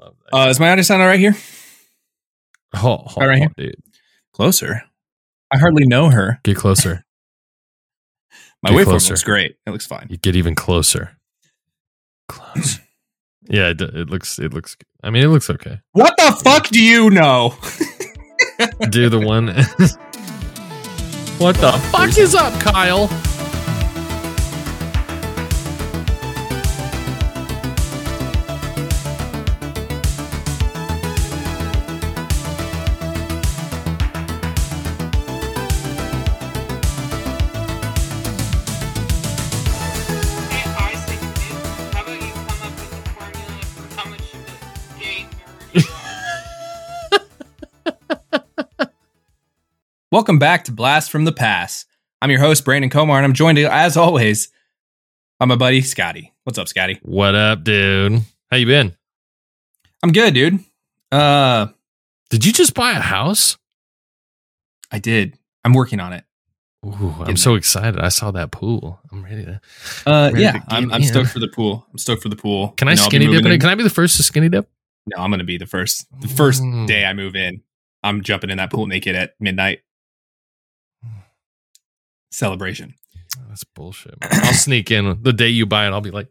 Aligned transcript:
love 0.00 0.14
that. 0.30 0.36
Uh, 0.36 0.48
is 0.48 0.60
my 0.60 0.70
audio 0.70 0.82
sound 0.82 1.02
all 1.02 1.08
right 1.08 1.18
here? 1.20 1.36
oh, 2.74 3.04
oh, 3.16 3.26
right 3.26 3.38
here? 3.38 3.52
dude. 3.56 3.74
Closer. 4.32 4.82
I 5.50 5.58
hardly 5.58 5.84
know 5.86 6.10
her. 6.10 6.40
Get 6.44 6.56
closer. 6.56 7.04
My 8.62 8.70
Get 8.70 8.86
waveform 8.86 9.08
looks 9.08 9.22
great. 9.24 9.56
It 9.66 9.70
looks 9.70 9.86
fine. 9.86 10.06
you 10.10 10.18
get 10.18 10.36
even 10.36 10.54
closer. 10.54 11.16
Close. 12.28 12.78
yeah, 13.48 13.68
it, 13.70 13.80
it 13.80 14.10
looks. 14.10 14.38
It 14.38 14.52
looks. 14.52 14.76
I 15.02 15.08
mean, 15.10 15.24
it 15.24 15.28
looks 15.28 15.48
okay. 15.48 15.80
What 15.92 16.14
the 16.18 16.32
fuck 16.44 16.68
do 16.68 16.80
you 16.80 17.08
know? 17.10 17.54
Do 18.90 19.08
the 19.08 19.18
one. 19.26 19.46
what 21.38 21.56
the 21.56 21.72
fuck 21.90 22.18
is 22.18 22.34
up, 22.34 22.60
Kyle? 22.60 23.08
Welcome 50.10 50.38
back 50.38 50.64
to 50.64 50.72
Blast 50.72 51.10
from 51.10 51.24
the 51.24 51.32
Pass. 51.32 51.84
I'm 52.20 52.30
your 52.30 52.40
host, 52.40 52.64
Brandon 52.64 52.90
Comar, 52.90 53.16
and 53.16 53.24
I'm 53.24 53.32
joined, 53.32 53.58
as 53.58 53.96
always, 53.96 54.48
by 55.38 55.46
my 55.46 55.54
buddy, 55.56 55.80
Scotty. 55.82 56.32
What's 56.44 56.58
up, 56.58 56.68
Scotty? 56.68 56.98
What 57.02 57.34
up, 57.34 57.62
dude? 57.62 58.22
How 58.50 58.56
you 58.56 58.66
been? 58.66 58.96
I'm 60.02 60.12
good, 60.12 60.34
dude. 60.34 60.58
Uh, 61.12 61.68
Did 62.28 62.44
you 62.44 62.52
just 62.52 62.74
buy 62.74 62.90
a 62.92 63.00
house? 63.00 63.56
I 64.90 64.98
did. 64.98 65.38
I'm 65.64 65.74
working 65.74 66.00
on 66.00 66.12
it. 66.12 66.24
Ooh, 66.84 67.14
I'm 67.20 67.36
so 67.36 67.54
excited. 67.54 68.00
I 68.00 68.08
saw 68.08 68.30
that 68.32 68.50
pool. 68.50 68.98
I'm 69.12 69.22
ready 69.22 69.44
to. 69.44 69.60
Uh, 70.06 70.30
Ready 70.32 70.42
yeah, 70.42 70.52
to 70.52 70.62
I'm, 70.68 70.90
I'm 70.92 71.02
stoked 71.04 71.30
for 71.30 71.38
the 71.38 71.48
pool. 71.48 71.86
I'm 71.92 71.98
stoked 71.98 72.22
for 72.22 72.30
the 72.30 72.36
pool. 72.36 72.70
Can 72.70 72.88
I 72.88 72.92
You 72.92 72.96
know, 72.96 73.02
I'll 73.02 73.10
skinny 73.10 73.26
dip 73.28 73.44
in 73.44 73.52
it? 73.52 73.60
Can 73.60 73.68
I 73.68 73.74
be 73.74 73.82
the 73.84 73.90
first 73.90 74.16
to 74.16 74.22
skinny 74.22 74.48
dip? 74.48 74.68
No, 75.06 75.22
I'm 75.22 75.30
gonna 75.30 75.44
be 75.44 75.58
the 75.58 75.66
first. 75.66 76.06
The 76.20 76.28
first 76.28 76.62
Mm. 76.62 76.86
day 76.86 77.04
I 77.04 77.12
move 77.12 77.36
in, 77.36 77.60
I'm 78.02 78.22
jumping 78.22 78.50
in 78.50 78.56
that 78.56 78.70
pool 78.72 78.86
naked 78.86 79.14
at 79.14 79.34
midnight. 79.38 79.80
Celebration. 82.30 82.94
That's 83.48 83.64
bullshit. 83.64 84.14
man. 84.20 84.30
I'll 84.32 84.52
sneak 84.54 84.90
in 84.90 85.22
the 85.22 85.32
day 85.32 85.48
you 85.48 85.66
buy 85.66 85.86
it. 85.86 85.90
I'll 85.90 86.00
be 86.00 86.10
like 86.10 86.28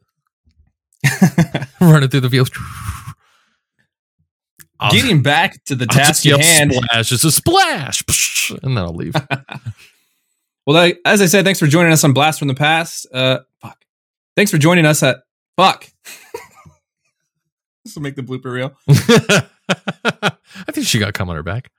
running 1.81 2.09
through 2.09 2.21
the 2.21 2.29
field. 2.29 2.49
I'll, 4.79 4.91
Getting 4.91 5.21
back 5.21 5.63
to 5.65 5.75
the 5.75 5.85
I'll 5.89 5.97
task 5.97 6.25
at 6.25 6.39
hand. 6.41 6.73
splash. 6.73 7.11
It's 7.11 7.23
a 7.25 7.31
splash, 7.31 8.51
and 8.63 8.77
then 8.77 8.83
I'll 8.83 8.95
leave. 8.95 9.13
Well, 10.67 10.77
I- 10.77 10.95
as 11.03 11.19
I 11.19 11.25
said, 11.25 11.45
thanks 11.45 11.57
for 11.59 11.65
joining 11.65 11.91
us 11.91 12.03
on 12.03 12.13
Blast 12.13 12.37
from 12.37 12.47
the 12.47 12.53
Pass. 12.53 13.03
Uh, 13.11 13.39
fuck. 13.59 13.83
Thanks 14.35 14.51
for 14.51 14.59
joining 14.59 14.85
us 14.85 15.01
at 15.01 15.23
fuck. 15.57 15.89
this 17.83 17.95
will 17.95 18.03
make 18.03 18.15
the 18.15 18.21
blooper 18.21 18.53
reel. 18.53 18.73
I 18.87 20.71
think 20.71 20.85
she 20.85 20.99
got 20.99 21.15
cum 21.15 21.27
on 21.27 21.35
her 21.37 21.41
back. 21.43 21.71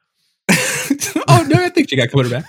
Oh 1.30 1.46
no, 1.48 1.62
I 1.62 1.68
think 1.68 1.88
she 1.88 1.96
got 1.96 2.10
quarterback. 2.10 2.44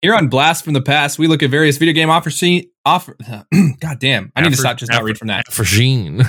Here 0.00 0.14
on 0.16 0.28
Blast 0.28 0.64
from 0.64 0.72
the 0.74 0.80
Pass, 0.80 1.18
we 1.18 1.26
look 1.26 1.42
at 1.42 1.50
various 1.50 1.76
video 1.76 1.94
game 1.94 2.10
offer 2.10 2.30
scene 2.30 2.70
offer. 2.84 3.16
God 3.80 3.98
damn, 3.98 4.32
I 4.36 4.42
need 4.42 4.50
to 4.50 4.56
stop 4.56 4.76
just 4.76 4.92
not 4.92 5.02
read 5.02 5.18
from 5.18 5.28
that. 5.28 5.52
For 5.52 5.64
Jean. 5.64 6.22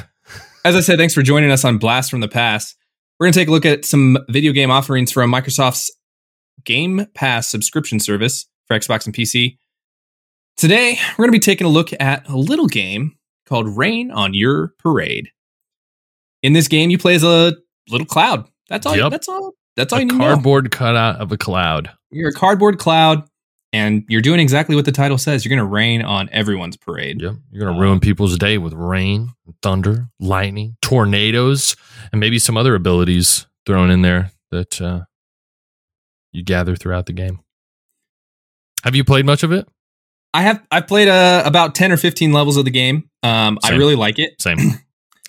As 0.63 0.75
I 0.75 0.79
said, 0.79 0.97
thanks 0.97 1.13
for 1.13 1.21
joining 1.21 1.51
us 1.51 1.63
on 1.63 1.77
Blast 1.77 2.09
from 2.09 2.21
the 2.21 2.27
Pass. 2.27 2.75
We're 3.19 3.27
going 3.27 3.33
to 3.33 3.39
take 3.39 3.47
a 3.47 3.51
look 3.51 3.65
at 3.65 3.85
some 3.85 4.17
video 4.29 4.51
game 4.51 4.71
offerings 4.71 5.11
from 5.11 5.31
Microsoft's 5.31 5.95
Game 6.63 7.05
Pass 7.13 7.47
subscription 7.47 7.99
service 7.99 8.45
for 8.67 8.77
Xbox 8.77 9.05
and 9.05 9.13
PC. 9.13 9.57
Today, 10.57 10.97
we're 11.11 11.25
going 11.25 11.33
to 11.33 11.39
be 11.39 11.39
taking 11.39 11.67
a 11.67 11.69
look 11.69 11.91
at 11.99 12.27
a 12.27 12.35
little 12.35 12.67
game 12.67 13.15
called 13.45 13.77
Rain 13.77 14.09
on 14.09 14.33
Your 14.33 14.73
Parade. 14.79 15.29
In 16.41 16.53
this 16.53 16.67
game, 16.67 16.89
you 16.89 16.97
play 16.97 17.15
as 17.15 17.23
a 17.23 17.53
little 17.89 18.07
cloud. 18.07 18.49
That's 18.67 18.85
all. 18.85 18.95
Yep. 18.97 19.11
That's 19.11 19.29
all. 19.29 19.53
That's 19.75 19.91
all 19.93 19.99
A 19.99 20.01
you 20.03 20.07
need. 20.07 20.17
cardboard 20.17 20.71
cutout 20.71 21.17
of 21.17 21.31
a 21.31 21.37
cloud. 21.37 21.91
You're 22.11 22.29
a 22.29 22.33
cardboard 22.33 22.79
cloud, 22.79 23.27
and 23.73 24.05
you're 24.07 24.21
doing 24.21 24.39
exactly 24.39 24.75
what 24.75 24.85
the 24.85 24.91
title 24.91 25.17
says. 25.17 25.43
You're 25.43 25.49
going 25.55 25.67
to 25.67 25.71
rain 25.73 26.01
on 26.01 26.29
everyone's 26.31 26.77
parade. 26.77 27.21
Yep. 27.21 27.35
You're 27.51 27.63
going 27.65 27.75
to 27.75 27.81
ruin 27.81 27.99
people's 27.99 28.37
day 28.37 28.57
with 28.57 28.73
rain, 28.73 29.31
thunder, 29.61 30.07
lightning, 30.19 30.77
tornadoes, 30.81 31.75
and 32.11 32.19
maybe 32.19 32.39
some 32.39 32.55
other 32.55 32.73
abilities 32.75 33.47
thrown 33.65 33.91
in 33.91 34.01
there 34.01 34.31
that 34.51 34.79
uh, 34.81 35.01
you 36.31 36.43
gather 36.43 36.75
throughout 36.75 37.05
the 37.05 37.13
game. 37.13 37.39
Have 38.83 38.95
you 38.95 39.03
played 39.03 39.25
much 39.25 39.43
of 39.43 39.51
it? 39.51 39.67
I 40.33 40.41
have 40.43 40.61
I've 40.69 40.87
played 40.87 41.07
uh, 41.07 41.43
about 41.45 41.75
ten 41.75 41.91
or 41.91 41.97
fifteen 41.97 42.33
levels 42.33 42.57
of 42.57 42.65
the 42.65 42.71
game. 42.71 43.09
Um, 43.23 43.57
I 43.63 43.71
really 43.71 43.95
like 43.95 44.19
it. 44.19 44.39
Same. 44.41 44.57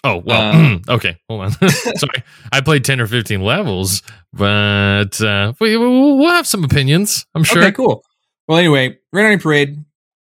Oh, 0.07 0.23
well, 0.25 0.55
Uh, 0.55 0.79
okay. 0.95 1.17
Hold 1.29 1.41
on. 1.43 1.51
Sorry. 1.69 2.23
I 2.53 2.61
played 2.61 2.85
10 2.85 3.01
or 3.01 3.07
15 3.07 3.41
levels, 3.41 4.03
but 4.33 5.21
uh, 5.21 5.53
we, 5.61 5.77
we'll 5.77 6.31
have 6.31 6.47
some 6.47 6.63
opinions, 6.63 7.27
I'm 7.35 7.43
sure. 7.45 7.63
Okay, 7.63 7.73
cool. 7.73 8.05
Well, 8.47 8.59
anyway, 8.59 8.99
Rain 9.13 9.39
Parade. 9.41 9.85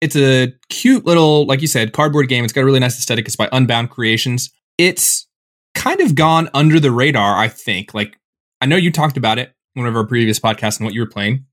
It's 0.02 0.16
a 0.16 0.52
cute 0.70 1.06
little, 1.06 1.46
like 1.46 1.62
you 1.62 1.68
said, 1.68 1.94
cardboard 1.94 2.28
game. 2.28 2.44
It's 2.44 2.52
got 2.54 2.62
a 2.62 2.66
really 2.66 2.80
nice 2.80 2.98
aesthetic. 2.98 3.28
It's 3.28 3.36
by 3.36 3.48
Unbound 3.52 3.92
Creations. 3.92 4.52
It's 4.80 5.28
kind 5.76 6.02
of 6.02 6.16
gone 6.16 6.50
under 6.56 6.80
the 6.80 6.92
radar, 6.92 7.38
I 7.38 7.48
think. 7.48 7.94
Like 7.94 8.18
I 8.60 8.66
know 8.66 8.76
you 8.78 8.92
talked 8.92 9.16
about 9.16 9.38
it 9.38 9.54
in 9.76 9.84
one 9.84 9.88
of 9.88 9.96
our 9.96 10.06
previous 10.06 10.40
podcasts 10.40 10.80
and 10.80 10.86
what 10.86 10.96
you 10.96 11.02
were 11.02 11.08
playing, 11.08 11.46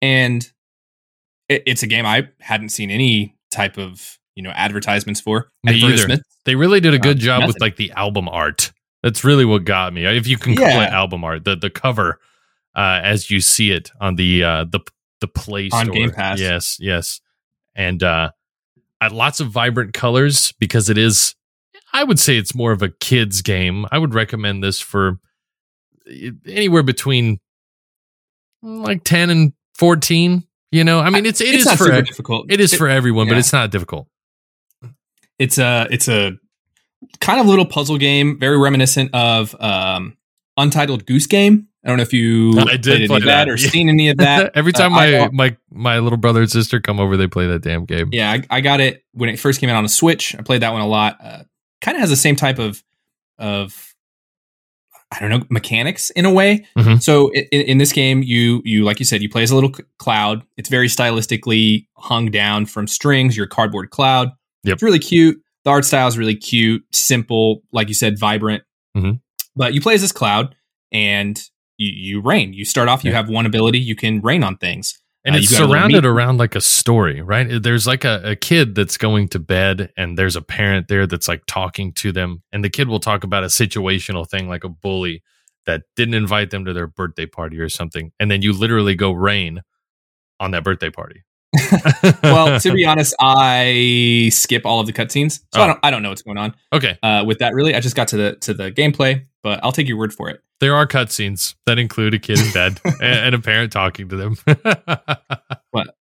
and 0.00 0.42
it, 1.50 1.62
it's 1.66 1.82
a 1.82 1.86
game 1.86 2.06
I 2.06 2.28
hadn't 2.40 2.70
seen 2.70 2.90
any 2.90 3.36
type 3.50 3.76
of 3.78 4.18
you 4.34 4.42
know 4.42 4.50
advertisements 4.50 5.20
for. 5.20 5.50
Me 5.64 5.74
either. 5.74 6.18
They 6.44 6.54
really 6.54 6.80
did 6.80 6.94
a 6.94 6.98
good 6.98 7.18
Uh, 7.18 7.20
job 7.20 7.46
with 7.46 7.60
like 7.60 7.76
the 7.76 7.92
album 7.92 8.28
art. 8.28 8.72
That's 9.02 9.24
really 9.24 9.44
what 9.44 9.64
got 9.64 9.92
me. 9.92 10.04
If 10.04 10.26
you 10.26 10.38
can 10.38 10.56
call 10.56 10.66
Yeah. 10.68 10.84
it 10.86 10.92
album 10.92 11.24
art, 11.24 11.44
the 11.44 11.56
the 11.56 11.70
cover 11.70 12.18
uh, 12.76 13.00
as 13.02 13.30
you 13.30 13.40
see 13.40 13.70
it 13.70 13.90
on 14.00 14.16
the 14.16 14.42
uh, 14.44 14.64
the 14.64 14.80
the 15.20 15.28
Play 15.28 15.68
On 15.72 15.84
Store. 15.84 15.94
Game 15.94 16.10
Pass. 16.10 16.40
Yes, 16.40 16.76
yes, 16.80 17.20
and 17.74 18.02
uh, 18.02 18.30
uh, 19.00 19.08
lots 19.12 19.40
of 19.40 19.48
vibrant 19.48 19.92
colors 19.92 20.52
because 20.58 20.88
it 20.88 20.98
is. 20.98 21.34
I 21.92 22.04
would 22.04 22.18
say 22.18 22.38
it's 22.38 22.54
more 22.54 22.72
of 22.72 22.80
a 22.82 22.88
kids 22.88 23.42
game. 23.42 23.86
I 23.92 23.98
would 23.98 24.14
recommend 24.14 24.64
this 24.64 24.80
for 24.80 25.18
uh, 26.10 26.30
anywhere 26.46 26.82
between 26.82 27.38
like 28.62 29.04
ten 29.04 29.30
and 29.30 29.52
fourteen. 29.74 30.44
You 30.70 30.84
know, 30.84 31.00
I 31.00 31.10
mean, 31.10 31.26
it's 31.26 31.40
it 31.40 31.54
is 31.54 31.66
not 31.66 31.76
for 31.76 31.90
difficult. 32.02 32.50
it 32.50 32.60
is 32.60 32.72
for 32.74 32.88
everyone, 32.88 33.28
but 33.28 33.36
it's 33.36 33.52
not 33.52 33.70
difficult. 33.70 34.08
It's 35.42 35.58
a 35.58 35.86
it's 35.90 36.08
a 36.08 36.32
kind 37.20 37.40
of 37.40 37.46
little 37.46 37.66
puzzle 37.66 37.98
game, 37.98 38.38
very 38.38 38.58
reminiscent 38.58 39.10
of 39.14 39.54
um, 39.60 40.16
Untitled 40.56 41.04
Goose 41.06 41.26
Game. 41.26 41.68
I 41.84 41.88
don't 41.88 41.96
know 41.96 42.02
if 42.04 42.12
you 42.12 42.56
I 42.60 42.76
did 42.76 42.82
played 42.82 42.94
any 42.94 43.06
play 43.08 43.16
of 43.16 43.22
that, 43.24 43.46
that, 43.46 43.48
or 43.48 43.56
yeah. 43.56 43.68
seen 43.68 43.88
any 43.88 44.08
of 44.08 44.18
that. 44.18 44.52
Every 44.56 44.72
Uh, 44.72 44.78
time 44.78 44.94
I- 44.94 45.28
my, 45.28 45.28
my 45.32 45.56
my 45.70 45.98
little 45.98 46.16
brother 46.16 46.42
and 46.42 46.50
sister 46.50 46.80
come 46.80 47.00
over, 47.00 47.16
they 47.16 47.26
play 47.26 47.48
that 47.48 47.62
damn 47.62 47.84
game. 47.86 48.10
yeah, 48.12 48.30
I, 48.30 48.42
I 48.58 48.60
got 48.60 48.80
it 48.80 49.04
when 49.12 49.28
it 49.28 49.38
first 49.40 49.60
came 49.60 49.68
out 49.68 49.76
on 49.76 49.84
a 49.84 49.88
Switch. 49.88 50.34
I 50.38 50.42
played 50.42 50.62
that 50.62 50.72
one 50.72 50.80
a 50.82 50.86
lot. 50.86 51.16
Uh, 51.22 51.42
kind 51.80 51.96
of 51.96 52.00
has 52.00 52.10
the 52.10 52.16
same 52.16 52.36
type 52.36 52.58
of 52.60 52.82
of 53.38 53.88
I 55.10 55.18
don't 55.18 55.28
know 55.30 55.44
mechanics 55.50 56.10
in 56.10 56.24
a 56.24 56.32
way. 56.32 56.64
Mhm. 56.78 57.02
So 57.02 57.30
in, 57.32 57.62
in 57.62 57.78
this 57.78 57.92
game, 57.92 58.22
you 58.22 58.62
you 58.64 58.84
like 58.84 58.98
you 59.00 59.04
said, 59.04 59.20
you 59.20 59.28
play 59.28 59.42
as 59.42 59.50
a 59.50 59.54
little 59.56 59.72
cloud. 59.98 60.42
It's 60.56 60.68
very 60.68 60.86
stylistically 60.88 61.86
hung 61.96 62.30
down 62.30 62.66
from 62.66 62.86
strings. 62.86 63.36
Your 63.36 63.46
cardboard 63.48 63.90
cloud. 63.90 64.30
Yep. 64.64 64.74
It's 64.74 64.82
really 64.82 64.98
cute. 64.98 65.40
The 65.64 65.70
art 65.70 65.84
style 65.84 66.08
is 66.08 66.18
really 66.18 66.36
cute, 66.36 66.84
simple, 66.92 67.62
like 67.72 67.88
you 67.88 67.94
said, 67.94 68.18
vibrant. 68.18 68.64
Mhm. 68.96 69.20
But 69.56 69.74
you 69.74 69.80
play 69.80 69.94
as 69.94 70.00
this 70.00 70.12
cloud, 70.12 70.54
and 70.90 71.40
you, 71.78 71.90
you 72.16 72.20
rain. 72.20 72.52
You 72.52 72.64
start 72.64 72.88
off. 72.88 73.04
You 73.04 73.10
Yeah. 73.10 73.16
have 73.18 73.28
one 73.28 73.46
ability. 73.46 73.78
You 73.78 73.94
can 73.96 74.20
rain 74.20 74.42
on 74.42 74.56
things. 74.56 74.98
And 75.24 75.36
Uh, 75.36 75.38
it's 75.38 75.54
surrounded 75.56 76.04
around 76.04 76.38
like 76.38 76.56
a 76.56 76.60
story, 76.60 77.20
right? 77.22 77.62
There's 77.62 77.86
like 77.86 78.04
a, 78.04 78.20
a 78.24 78.34
kid 78.36 78.74
that's 78.74 78.96
going 78.96 79.28
to 79.28 79.38
bed, 79.38 79.92
and 79.96 80.18
there's 80.18 80.34
a 80.34 80.42
parent 80.42 80.88
there 80.88 81.06
that's 81.06 81.28
like 81.28 81.42
talking 81.46 81.92
to 81.94 82.10
them, 82.10 82.42
and 82.52 82.64
the 82.64 82.70
kid 82.70 82.88
will 82.88 82.98
talk 82.98 83.22
about 83.22 83.44
a 83.44 83.46
situational 83.46 84.28
thing 84.28 84.48
like 84.48 84.64
a 84.64 84.68
bully 84.68 85.22
that 85.64 85.82
didn't 85.94 86.14
invite 86.14 86.50
them 86.50 86.64
to 86.64 86.72
their 86.72 86.88
birthday 86.88 87.26
party 87.26 87.60
or 87.60 87.68
something, 87.68 88.10
and 88.18 88.32
then 88.32 88.42
you 88.42 88.52
literally 88.52 88.96
go 88.96 89.12
rain 89.12 89.60
on 90.40 90.50
that 90.50 90.64
birthday 90.64 90.90
party. 90.90 91.22
Well, 92.22 92.58
to 92.60 92.72
be 92.72 92.84
honest, 92.84 93.14
I 93.20 94.30
skip 94.32 94.64
all 94.64 94.80
of 94.80 94.86
the 94.86 94.92
cutscenes, 94.92 95.40
so 95.54 95.60
I 95.60 95.64
Oh. 95.64 95.66
don't 95.68 95.78
I 95.82 95.90
don't 95.90 96.02
know 96.02 96.08
what's 96.08 96.22
going 96.22 96.38
on 96.38 96.54
okay, 96.72 96.98
uh, 97.02 97.24
with 97.26 97.38
that. 97.40 97.54
Really, 97.54 97.74
I 97.74 97.80
just 97.80 97.96
got 97.96 98.08
to 98.08 98.16
the 98.16 98.36
to 98.36 98.54
the 98.54 98.70
gameplay, 98.72 99.26
but 99.42 99.60
I'll 99.62 99.72
take 99.72 99.88
your 99.88 99.98
word 99.98 100.12
for 100.14 100.28
it. 100.30 100.40
there 100.60 100.74
are 100.74 100.86
cutscenes 100.86 101.54
that 101.66 101.78
include 101.78 102.14
a 102.14 102.18
kid 102.18 102.38
in 102.40 102.52
bed 102.52 102.80
and, 102.84 103.02
and 103.02 103.34
a 103.34 103.38
parent 103.38 103.72
talking 103.72 104.08
to 104.08 104.16
them. 104.16 104.36
but 105.72 105.94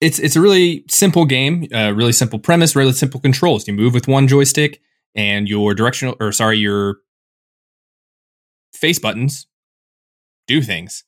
It's 0.00 0.18
it's 0.18 0.36
a 0.36 0.40
really 0.40 0.84
simple 0.88 1.24
game, 1.24 1.66
uh, 1.74 1.92
really 1.94 2.12
simple 2.12 2.38
premise, 2.38 2.76
really 2.76 2.92
simple 2.92 3.20
controls. 3.20 3.66
You 3.66 3.72
move 3.74 3.94
with 3.94 4.06
one 4.08 4.28
joystick, 4.28 4.80
and 5.14 5.48
your 5.48 5.74
directional 5.74 6.16
or 6.20 6.32
sorry, 6.32 6.58
your 6.58 6.98
face 8.74 8.98
buttons 8.98 9.46
do 10.46 10.60
things. 10.60 11.04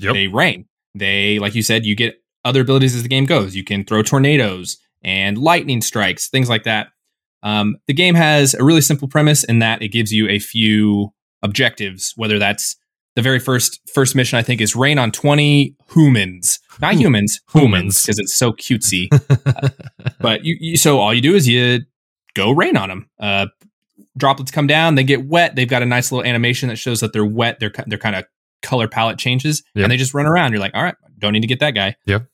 Yep. 0.00 0.12
They 0.14 0.26
rain. 0.26 0.66
They, 0.94 1.38
like 1.38 1.54
you 1.54 1.62
said, 1.62 1.86
you 1.86 1.94
get 1.94 2.16
other 2.46 2.62
abilities 2.62 2.94
as 2.94 3.02
the 3.02 3.08
game 3.08 3.26
goes. 3.26 3.54
You 3.56 3.64
can 3.64 3.84
throw 3.84 4.02
tornadoes 4.02 4.78
and 5.02 5.36
lightning 5.38 5.80
strikes, 5.82 6.28
things 6.28 6.48
like 6.48 6.64
that. 6.64 6.88
Um, 7.42 7.76
the 7.86 7.94
game 7.94 8.14
has 8.14 8.54
a 8.54 8.64
really 8.64 8.80
simple 8.80 9.08
premise 9.08 9.44
in 9.44 9.58
that 9.60 9.82
it 9.82 9.88
gives 9.88 10.12
you 10.12 10.28
a 10.28 10.38
few 10.38 11.12
objectives, 11.42 12.12
whether 12.16 12.38
that's 12.38 12.76
the 13.14 13.22
very 13.22 13.38
first 13.38 13.80
first 13.94 14.14
mission 14.14 14.38
I 14.38 14.42
think 14.42 14.60
is 14.60 14.74
rain 14.76 14.98
on 14.98 15.10
20 15.12 15.74
humans. 15.94 16.58
Not 16.80 16.94
humans, 16.94 17.40
humans. 17.52 17.64
humans 17.64 18.02
because 18.02 18.18
it's 18.18 18.34
so 18.36 18.52
cutesy. 18.52 19.08
but 20.20 20.44
you, 20.44 20.56
you 20.60 20.76
so 20.76 20.98
all 20.98 21.14
you 21.14 21.20
do 21.22 21.34
is 21.34 21.48
you 21.48 21.80
go 22.34 22.50
rain 22.52 22.76
on 22.76 22.88
them. 22.88 23.08
Uh, 23.18 23.46
droplets 24.18 24.50
come 24.50 24.66
down, 24.66 24.94
they 24.94 25.04
get 25.04 25.26
wet. 25.26 25.56
They've 25.56 25.68
got 25.68 25.82
a 25.82 25.86
nice 25.86 26.12
little 26.12 26.26
animation 26.28 26.68
that 26.68 26.76
shows 26.76 27.00
that 27.00 27.12
they're 27.12 27.24
wet. 27.24 27.58
They're 27.60 27.72
they're 27.86 27.98
kind 27.98 28.16
of 28.16 28.24
color 28.62 28.88
palette 28.88 29.18
changes, 29.18 29.62
Yep. 29.74 29.84
and 29.84 29.92
they 29.92 29.96
just 29.96 30.12
run 30.14 30.26
around. 30.26 30.52
You're 30.52 30.60
like, 30.60 30.74
all 30.74 30.82
right, 30.82 30.96
don't 31.18 31.32
need 31.32 31.40
to 31.42 31.46
get 31.46 31.60
that 31.60 31.72
guy. 31.72 31.96
Yep. 32.06 32.26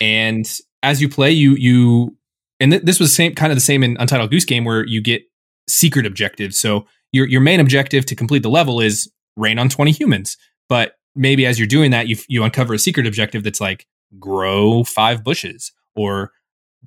And 0.00 0.46
as 0.82 1.00
you 1.00 1.08
play, 1.08 1.30
you 1.30 1.54
you 1.54 2.16
and 2.60 2.72
th- 2.72 2.82
this 2.84 3.00
was 3.00 3.14
same 3.14 3.34
kind 3.34 3.52
of 3.52 3.56
the 3.56 3.60
same 3.60 3.82
in 3.82 3.96
Untitled 3.98 4.30
Goose 4.30 4.44
Game 4.44 4.64
where 4.64 4.86
you 4.86 5.02
get 5.02 5.22
secret 5.68 6.06
objectives. 6.06 6.58
So 6.58 6.86
your 7.12 7.26
your 7.26 7.40
main 7.40 7.60
objective 7.60 8.06
to 8.06 8.14
complete 8.14 8.42
the 8.42 8.50
level 8.50 8.80
is 8.80 9.10
rain 9.36 9.58
on 9.58 9.68
20 9.68 9.90
humans. 9.92 10.36
But 10.68 10.94
maybe 11.14 11.46
as 11.46 11.58
you're 11.58 11.68
doing 11.68 11.90
that, 11.90 12.08
you 12.08 12.16
you 12.28 12.42
uncover 12.42 12.74
a 12.74 12.78
secret 12.78 13.06
objective 13.06 13.44
that's 13.44 13.60
like 13.60 13.86
grow 14.18 14.84
five 14.84 15.24
bushes 15.24 15.72
or 15.94 16.32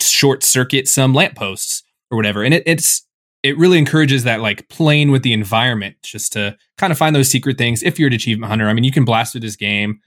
short 0.01 0.43
circuit 0.43 0.87
some 0.87 1.13
lampposts 1.13 1.83
or 2.11 2.17
whatever. 2.17 2.43
And 2.43 2.53
it, 2.53 2.63
it's 2.65 3.05
it 3.43 3.57
really 3.57 3.77
encourages 3.77 4.23
that 4.23 4.41
like 4.41 4.67
playing 4.69 5.11
with 5.11 5.21
the 5.21 5.33
environment 5.33 5.97
just 6.03 6.33
to 6.33 6.57
kind 6.77 6.91
of 6.91 6.97
find 6.97 7.15
those 7.15 7.29
secret 7.29 7.57
things. 7.57 7.83
If 7.83 7.99
you're 7.99 8.07
an 8.07 8.13
achievement 8.13 8.49
hunter, 8.49 8.67
I 8.67 8.73
mean, 8.73 8.83
you 8.83 8.91
can 8.91 9.05
blast 9.05 9.33
through 9.33 9.41
this 9.41 9.55
game 9.55 9.99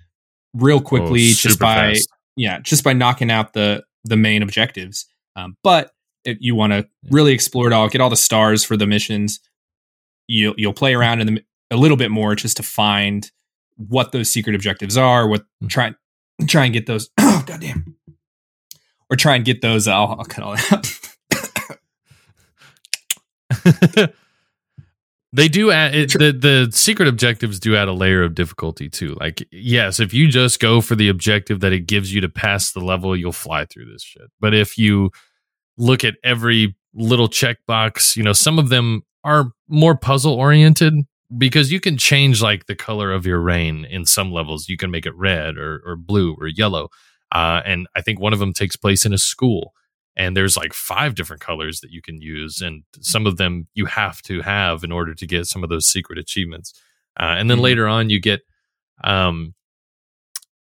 real 0.55 0.81
quickly 0.81 1.31
Oh, 1.31 1.35
just 1.35 1.61
by 1.61 1.95
fast. 1.95 2.09
Yeah, 2.39 2.61
just 2.61 2.83
by 2.85 2.93
knocking 2.95 3.31
out 3.31 3.53
the 3.53 3.85
the 4.05 4.17
main 4.17 4.43
objectives. 4.43 5.07
Um, 5.37 5.57
but 5.63 5.91
if 6.25 6.39
you 6.41 6.55
want 6.55 6.73
to 6.73 6.89
really 7.11 7.33
explore 7.33 7.67
it 7.67 7.73
all, 7.73 7.89
get 7.89 8.01
all 8.01 8.11
the 8.11 8.17
stars 8.17 8.65
for 8.65 8.77
the 8.77 8.87
missions, 8.87 9.41
you'll 10.27 10.55
you'll 10.57 10.73
play 10.73 10.95
around 10.95 11.21
in 11.21 11.27
the 11.27 11.45
a 11.71 11.77
little 11.77 11.97
bit 11.97 12.11
more 12.11 12.35
just 12.35 12.57
to 12.57 12.63
find 12.63 13.31
what 13.77 14.13
those 14.13 14.33
secret 14.33 14.55
objectives 14.55 14.97
are. 14.97 15.29
What 15.29 15.45
Mhm. 15.63 15.69
try 15.71 15.95
try 16.47 16.65
and 16.65 16.73
get 16.73 16.87
those. 16.87 17.11
Oh 17.21 17.43
goddamn! 17.47 17.95
Or 19.11 19.17
try 19.17 19.37
and 19.37 19.45
get 19.45 19.61
those. 19.63 19.87
I'll, 19.87 20.17
I'll 20.19 20.25
cut 20.25 20.43
all 20.45 20.57
that 20.57 20.73
out. 23.93 24.09
they 25.39 25.49
do 25.49 25.71
add 25.71 25.95
it, 25.95 26.13
the 26.13 26.33
the 26.33 26.69
secret 26.73 27.09
objectives 27.09 27.61
do 27.61 27.77
add 27.77 27.89
a 27.89 27.93
layer 27.93 28.23
of 28.23 28.35
difficulty 28.35 28.89
too. 28.89 29.17
Like 29.21 29.47
yes, 29.53 30.01
if 30.01 30.13
you 30.13 30.29
just 30.29 30.59
go 30.59 30.81
for 30.81 30.97
the 30.97 31.09
objective 31.09 31.61
that 31.61 31.73
it 31.73 31.87
gives 31.87 32.13
you 32.13 32.21
to 32.21 32.29
pass 32.29 32.73
the 32.73 32.81
level, 32.81 33.17
you'll 33.17 33.33
fly 33.33 33.65
through 33.65 33.91
this 33.91 34.03
shit. 34.03 34.31
But 34.41 34.55
if 34.55 34.77
you 34.77 35.11
look 35.77 36.03
at 36.05 36.17
every 36.25 36.77
little 36.93 37.29
checkbox, 37.29 38.17
you 38.17 38.23
know, 38.23 38.33
some 38.33 38.59
of 38.59 38.69
them 38.69 39.03
are 39.23 39.53
more 39.69 39.97
puzzle 39.97 40.35
oriented 40.35 40.95
because 41.37 41.71
you 41.71 41.79
can 41.79 41.97
change 41.97 42.43
like 42.43 42.67
the 42.67 42.75
color 42.75 43.13
of 43.13 43.25
your 43.25 43.41
rain 43.41 43.85
in 43.85 44.05
some 44.05 44.33
levels. 44.33 44.69
You 44.69 44.77
can 44.77 44.91
make 44.91 45.07
it 45.07 45.15
red 45.15 45.57
or 45.57 45.81
or 45.87 45.95
blue 45.95 46.37
or 46.41 46.49
yellow. 46.49 46.89
Uh, 47.31 47.61
and 47.65 47.87
I 47.95 48.01
think 48.01 48.19
one 48.19 48.33
of 48.33 48.39
them 48.39 48.53
takes 48.53 48.75
place 48.75 49.07
in 49.07 49.13
a 49.13 49.19
school 49.19 49.73
and 50.19 50.37
there's 50.37 50.57
like 50.57 50.75
five 50.75 51.15
different 51.15 51.41
colors 51.41 51.81
that 51.81 51.91
you 51.91 52.03
can 52.03 52.21
use 52.21 52.61
and 52.61 52.83
some 53.01 53.27
of 53.27 53.37
them 53.39 53.67
you 53.75 53.87
have 53.87 54.21
to 54.23 54.43
have 54.43 54.85
in 54.85 54.93
order 54.93 55.15
to 55.15 55.27
get 55.27 55.47
some 55.47 55.63
of 55.65 55.71
those 55.71 55.89
secret 55.89 56.19
achievements 56.19 56.75
uh, 57.21 57.35
and 57.39 57.49
then 57.49 57.59
Mhm. 57.59 57.63
later 57.63 57.89
on 57.89 58.11
you 58.11 58.21
get 58.21 58.41
um 59.05 59.55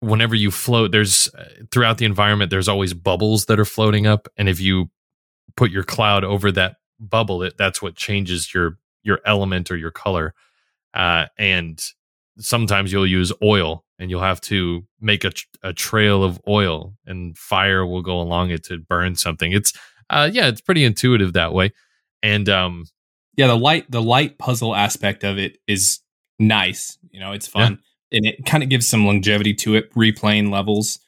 whenever 0.00 0.34
you 0.34 0.50
float 0.50 0.92
there's 0.92 1.28
uh, 1.34 1.44
throughout 1.70 1.98
the 1.98 2.04
environment 2.04 2.50
there's 2.50 2.68
always 2.68 2.92
bubbles 2.94 3.46
that 3.46 3.58
are 3.58 3.64
floating 3.64 4.06
up 4.06 4.28
and 4.36 4.48
if 4.48 4.60
you 4.60 4.90
put 5.56 5.70
your 5.70 5.84
cloud 5.84 6.24
over 6.24 6.52
that 6.52 6.76
bubble 7.00 7.42
it 7.42 7.54
that's 7.56 7.80
what 7.80 7.94
changes 7.96 8.52
your 8.52 8.78
your 9.02 9.20
element 9.24 9.70
or 9.70 9.76
your 9.76 9.90
color 9.90 10.34
uh 10.94 11.26
and 11.38 11.82
sometimes 12.38 12.92
you'll 12.92 13.06
use 13.06 13.32
oil 13.42 13.83
and 13.98 14.10
you'll 14.10 14.20
have 14.20 14.40
to 14.40 14.84
make 15.00 15.24
a, 15.24 15.32
a 15.62 15.72
trail 15.72 16.24
of 16.24 16.40
oil 16.48 16.94
and 17.06 17.36
fire 17.38 17.86
will 17.86 18.02
go 18.02 18.20
along 18.20 18.50
it 18.50 18.64
to 18.64 18.78
burn 18.78 19.14
something 19.14 19.52
it's 19.52 19.72
uh 20.10 20.28
yeah 20.32 20.46
it's 20.46 20.60
pretty 20.60 20.84
intuitive 20.84 21.32
that 21.32 21.52
way 21.52 21.72
and 22.22 22.48
um 22.48 22.84
yeah, 23.36 23.48
the 23.48 23.56
light 23.56 23.90
the 23.90 24.02
light 24.02 24.38
puzzle 24.38 24.74
aspect 24.74 25.24
of 25.24 25.38
it 25.38 25.58
is 25.66 26.00
nice. 26.38 26.98
You 27.10 27.20
know, 27.20 27.32
it's 27.32 27.46
fun 27.46 27.80
and 28.12 28.26
it 28.26 28.46
kind 28.46 28.62
of 28.62 28.68
gives 28.68 28.86
some 28.86 29.06
longevity 29.06 29.54
to 29.54 29.74
it. 29.74 29.92
Replaying 29.94 30.50
levels, 30.50 30.98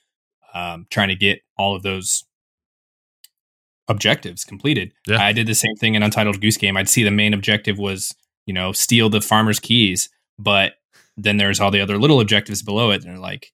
um, 0.54 0.86
trying 0.90 1.08
to 1.08 1.14
get 1.14 1.40
all 1.56 1.76
of 1.76 1.82
those 1.82 2.24
objectives 3.88 4.44
completed. 4.44 4.92
Yeah. 5.06 5.22
I 5.22 5.32
did 5.32 5.46
the 5.46 5.54
same 5.54 5.76
thing 5.76 5.94
in 5.94 6.02
Untitled 6.02 6.40
Goose 6.40 6.56
Game. 6.56 6.76
I'd 6.76 6.88
see 6.88 7.04
the 7.04 7.10
main 7.10 7.32
objective 7.34 7.78
was 7.78 8.14
you 8.46 8.54
know 8.54 8.72
steal 8.72 9.08
the 9.08 9.20
farmer's 9.20 9.60
keys, 9.60 10.08
but 10.38 10.74
then 11.16 11.36
there's 11.36 11.60
all 11.60 11.70
the 11.70 11.80
other 11.80 11.98
little 11.98 12.20
objectives 12.20 12.62
below 12.62 12.90
it. 12.90 13.02
And 13.02 13.12
they're 13.12 13.18
like, 13.18 13.52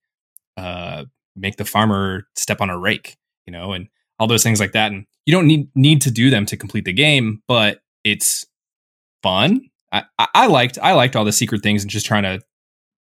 uh, 0.57 1.05
make 1.37 1.57
the 1.57 1.65
farmer 1.65 2.27
step 2.37 2.61
on 2.61 2.71
a 2.71 2.79
rake, 2.79 3.17
you 3.47 3.53
know, 3.53 3.73
and 3.73 3.89
all 4.19 4.27
those 4.27 4.43
things 4.43 4.61
like 4.61 4.73
that. 4.73 4.93
And 4.93 5.07
you 5.27 5.33
don't 5.33 5.47
need 5.47 5.69
need 5.75 6.01
to 6.03 6.11
do 6.11 6.31
them 6.31 6.47
to 6.47 6.57
complete 6.57 6.85
the 6.85 6.93
game, 6.93 7.43
but 7.47 7.81
it's 8.05 8.45
fun. 9.23 9.69
I, 9.93 10.05
I, 10.19 10.47
liked 10.47 10.79
I 10.83 10.93
liked 10.93 11.17
all 11.17 11.25
the 11.25 11.33
secret 11.33 11.63
things 11.63 11.83
and 11.83 11.91
just 11.91 12.07
trying 12.07 12.23
to 12.23 12.41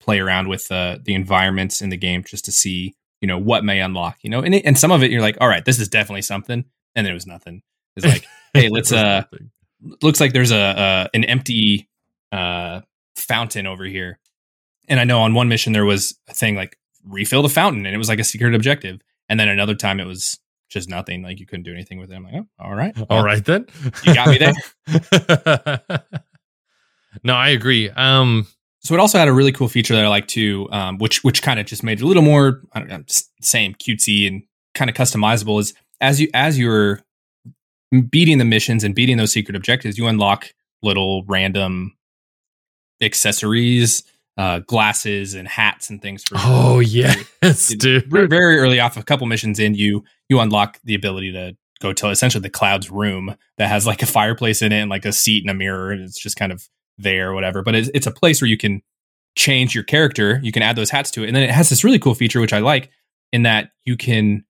play 0.01 0.19
around 0.19 0.49
with 0.49 0.69
uh, 0.71 0.97
the 1.01 1.13
environments 1.13 1.81
in 1.81 1.89
the 1.89 1.97
game 1.97 2.23
just 2.23 2.43
to 2.45 2.51
see 2.51 2.95
you 3.21 3.27
know 3.27 3.37
what 3.37 3.63
may 3.63 3.79
unlock. 3.79 4.17
You 4.23 4.29
know, 4.29 4.41
and 4.41 4.55
it, 4.55 4.65
and 4.65 4.77
some 4.77 4.91
of 4.91 5.03
it 5.03 5.11
you're 5.11 5.21
like, 5.21 5.37
all 5.39 5.47
right, 5.47 5.63
this 5.63 5.79
is 5.79 5.87
definitely 5.87 6.23
something, 6.23 6.65
and 6.95 7.05
then 7.05 7.11
it 7.11 7.13
was 7.13 7.27
nothing. 7.27 7.61
It's 7.95 8.05
like, 8.05 8.25
hey, 8.53 8.69
let's 8.69 8.91
uh, 8.91 9.23
looks 10.01 10.19
like 10.19 10.33
there's 10.33 10.51
a 10.51 10.57
uh, 10.57 11.07
an 11.13 11.23
empty 11.23 11.87
uh, 12.31 12.81
fountain 13.15 13.67
over 13.67 13.85
here. 13.85 14.19
And 14.91 14.99
I 14.99 15.05
know 15.05 15.21
on 15.21 15.33
one 15.33 15.47
mission 15.47 15.73
there 15.73 15.85
was 15.85 16.15
a 16.29 16.33
thing 16.35 16.55
like 16.55 16.77
refill 17.03 17.41
the 17.41 17.49
fountain, 17.49 17.87
and 17.87 17.95
it 17.95 17.97
was 17.97 18.09
like 18.09 18.19
a 18.19 18.23
secret 18.23 18.53
objective. 18.53 18.99
And 19.27 19.39
then 19.39 19.47
another 19.47 19.73
time 19.73 19.99
it 19.99 20.05
was 20.05 20.37
just 20.69 20.87
nothing, 20.87 21.23
like 21.23 21.39
you 21.39 21.47
couldn't 21.47 21.63
do 21.63 21.73
anything 21.73 21.97
with 21.97 22.11
it. 22.11 22.15
I'm 22.15 22.23
like, 22.23 22.35
oh, 22.35 22.45
all 22.59 22.75
right, 22.75 22.95
all 22.99 23.07
well, 23.09 23.23
right 23.23 23.43
then 23.43 23.65
you 24.03 24.13
got 24.13 24.27
me 24.27 24.37
there. 24.37 26.03
no 27.23 27.33
i 27.33 27.49
agree 27.49 27.89
um 27.89 28.47
So 28.81 28.93
it 28.93 28.99
also 28.99 29.17
had 29.17 29.27
a 29.27 29.33
really 29.33 29.51
cool 29.51 29.67
feature 29.67 29.93
that 29.95 30.03
I 30.03 30.07
like 30.07 30.27
too, 30.27 30.67
um, 30.71 30.97
which 30.97 31.23
which 31.23 31.41
kind 31.41 31.59
of 31.59 31.65
just 31.65 31.83
made 31.83 31.99
it 31.99 32.03
a 32.03 32.07
little 32.07 32.23
more 32.23 32.61
I 32.73 32.79
don't 32.79 32.89
know, 32.89 33.03
same 33.41 33.75
cutesy 33.75 34.27
and 34.27 34.43
kind 34.73 34.89
of 34.89 34.95
customizable. 34.95 35.59
Is 35.59 35.73
as 35.99 36.19
you 36.19 36.29
as 36.33 36.57
you're 36.57 37.01
beating 38.09 38.37
the 38.39 38.45
missions 38.45 38.83
and 38.83 38.95
beating 38.95 39.17
those 39.17 39.31
secret 39.33 39.55
objectives, 39.55 39.97
you 39.97 40.07
unlock 40.07 40.53
little 40.81 41.23
random 41.25 41.95
accessories, 43.01 44.03
uh, 44.37 44.59
glasses 44.59 45.33
and 45.33 45.47
hats 45.47 45.89
and 45.89 46.01
things. 46.01 46.23
For 46.23 46.35
oh 46.37 46.79
yes 46.79 47.67
dude 47.77 48.09
very, 48.09 48.27
very 48.27 48.57
early 48.57 48.79
off, 48.79 48.97
a 48.97 49.03
couple 49.03 49.27
missions 49.27 49.59
in, 49.59 49.75
you 49.75 50.03
you 50.29 50.39
unlock 50.39 50.79
the 50.83 50.95
ability 50.95 51.31
to 51.33 51.55
go 51.81 51.93
to 51.93 52.09
essentially 52.09 52.41
the 52.41 52.49
cloud's 52.49 52.89
room 52.89 53.35
that 53.57 53.67
has 53.67 53.85
like 53.85 54.01
a 54.01 54.05
fireplace 54.05 54.61
in 54.61 54.71
it 54.71 54.79
and 54.79 54.89
like 54.89 55.05
a 55.05 55.11
seat 55.11 55.43
and 55.43 55.49
a 55.49 55.53
mirror, 55.53 55.91
and 55.91 56.01
it's 56.01 56.19
just 56.19 56.37
kind 56.37 56.51
of 56.51 56.67
there 56.97 57.31
or 57.31 57.33
whatever. 57.33 57.61
But 57.61 57.75
it's, 57.75 57.89
it's 57.93 58.07
a 58.07 58.11
place 58.11 58.41
where 58.41 58.49
you 58.49 58.57
can 58.57 58.81
change 59.35 59.73
your 59.73 59.83
character. 59.83 60.39
You 60.43 60.51
can 60.51 60.61
add 60.61 60.75
those 60.75 60.89
hats 60.89 61.11
to 61.11 61.23
it, 61.23 61.27
and 61.27 61.35
then 61.35 61.43
it 61.43 61.51
has 61.51 61.69
this 61.69 61.83
really 61.83 61.99
cool 61.99 62.15
feature 62.15 62.39
which 62.39 62.53
I 62.53 62.59
like 62.59 62.89
in 63.33 63.43
that 63.43 63.71
you 63.85 63.97
can 63.97 64.45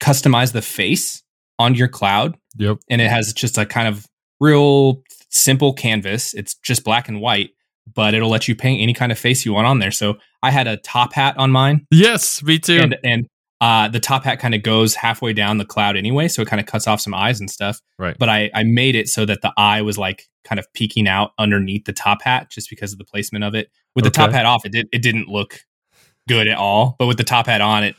customize 0.00 0.52
the 0.52 0.62
face 0.62 1.22
on 1.58 1.74
your 1.74 1.88
cloud, 1.88 2.36
yep 2.56 2.78
and 2.90 3.00
it 3.00 3.10
has 3.10 3.32
just 3.32 3.56
a 3.58 3.64
kind 3.64 3.86
of 3.86 4.06
real 4.40 5.02
simple 5.30 5.72
canvas. 5.72 6.34
It's 6.34 6.54
just 6.54 6.84
black 6.84 7.08
and 7.08 7.20
white. 7.20 7.50
But 7.92 8.14
it'll 8.14 8.30
let 8.30 8.48
you 8.48 8.54
paint 8.54 8.80
any 8.80 8.94
kind 8.94 9.12
of 9.12 9.18
face 9.18 9.44
you 9.44 9.52
want 9.52 9.66
on 9.66 9.78
there. 9.78 9.90
So 9.90 10.18
I 10.42 10.50
had 10.50 10.66
a 10.66 10.76
top 10.78 11.12
hat 11.12 11.36
on 11.36 11.50
mine, 11.50 11.86
yes 11.90 12.42
me 12.42 12.58
too 12.58 12.78
and 12.78 12.96
and 13.04 13.26
uh, 13.62 13.86
the 13.86 14.00
top 14.00 14.24
hat 14.24 14.40
kind 14.40 14.56
of 14.56 14.62
goes 14.64 14.96
halfway 14.96 15.32
down 15.32 15.58
the 15.58 15.64
cloud 15.64 15.96
anyway, 15.96 16.26
so 16.26 16.42
it 16.42 16.48
kind 16.48 16.58
of 16.58 16.66
cuts 16.66 16.88
off 16.88 17.00
some 17.00 17.14
eyes 17.14 17.38
and 17.38 17.48
stuff. 17.48 17.80
right 17.96 18.16
But 18.18 18.28
I 18.28 18.50
I 18.52 18.64
made 18.64 18.96
it 18.96 19.08
so 19.08 19.24
that 19.24 19.40
the 19.40 19.52
eye 19.56 19.82
was 19.82 19.96
like 19.96 20.28
kind 20.44 20.58
of 20.58 20.66
peeking 20.72 21.06
out 21.06 21.30
underneath 21.38 21.84
the 21.84 21.92
top 21.92 22.22
hat, 22.22 22.50
just 22.50 22.68
because 22.68 22.90
of 22.90 22.98
the 22.98 23.04
placement 23.04 23.44
of 23.44 23.54
it. 23.54 23.70
With 23.94 24.04
the 24.04 24.10
top 24.10 24.32
hat 24.32 24.46
off, 24.46 24.64
it 24.64 24.72
did 24.72 24.88
it 24.92 25.00
didn't 25.00 25.28
look 25.28 25.60
good 26.28 26.48
at 26.48 26.56
all. 26.56 26.96
But 26.98 27.06
with 27.06 27.18
the 27.18 27.24
top 27.24 27.46
hat 27.46 27.60
on, 27.60 27.84
it 27.84 27.94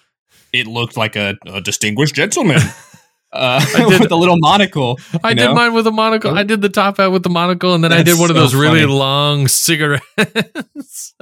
it 0.51 0.67
looked 0.67 0.97
like 0.97 1.15
a, 1.15 1.37
a 1.47 1.61
distinguished 1.61 2.13
gentleman. 2.13 2.59
Uh, 3.33 3.59
I 3.75 3.89
did- 3.89 3.99
with 4.01 4.11
a 4.11 4.15
little 4.15 4.37
monocle. 4.37 4.99
I 5.23 5.29
you 5.31 5.35
did 5.35 5.53
mine 5.53 5.73
with 5.73 5.87
a 5.87 5.91
monocle. 5.91 6.37
I 6.37 6.43
did 6.43 6.61
the 6.61 6.69
top 6.69 6.97
hat 6.97 7.11
with 7.11 7.23
the 7.23 7.29
monocle, 7.29 7.73
and 7.73 7.83
then 7.83 7.91
I 7.91 8.03
did 8.03 8.19
one 8.19 8.29
of 8.29 8.35
so 8.35 8.41
those 8.41 8.55
really 8.55 8.85
long 8.85 9.47
cigarettes. 9.47 11.13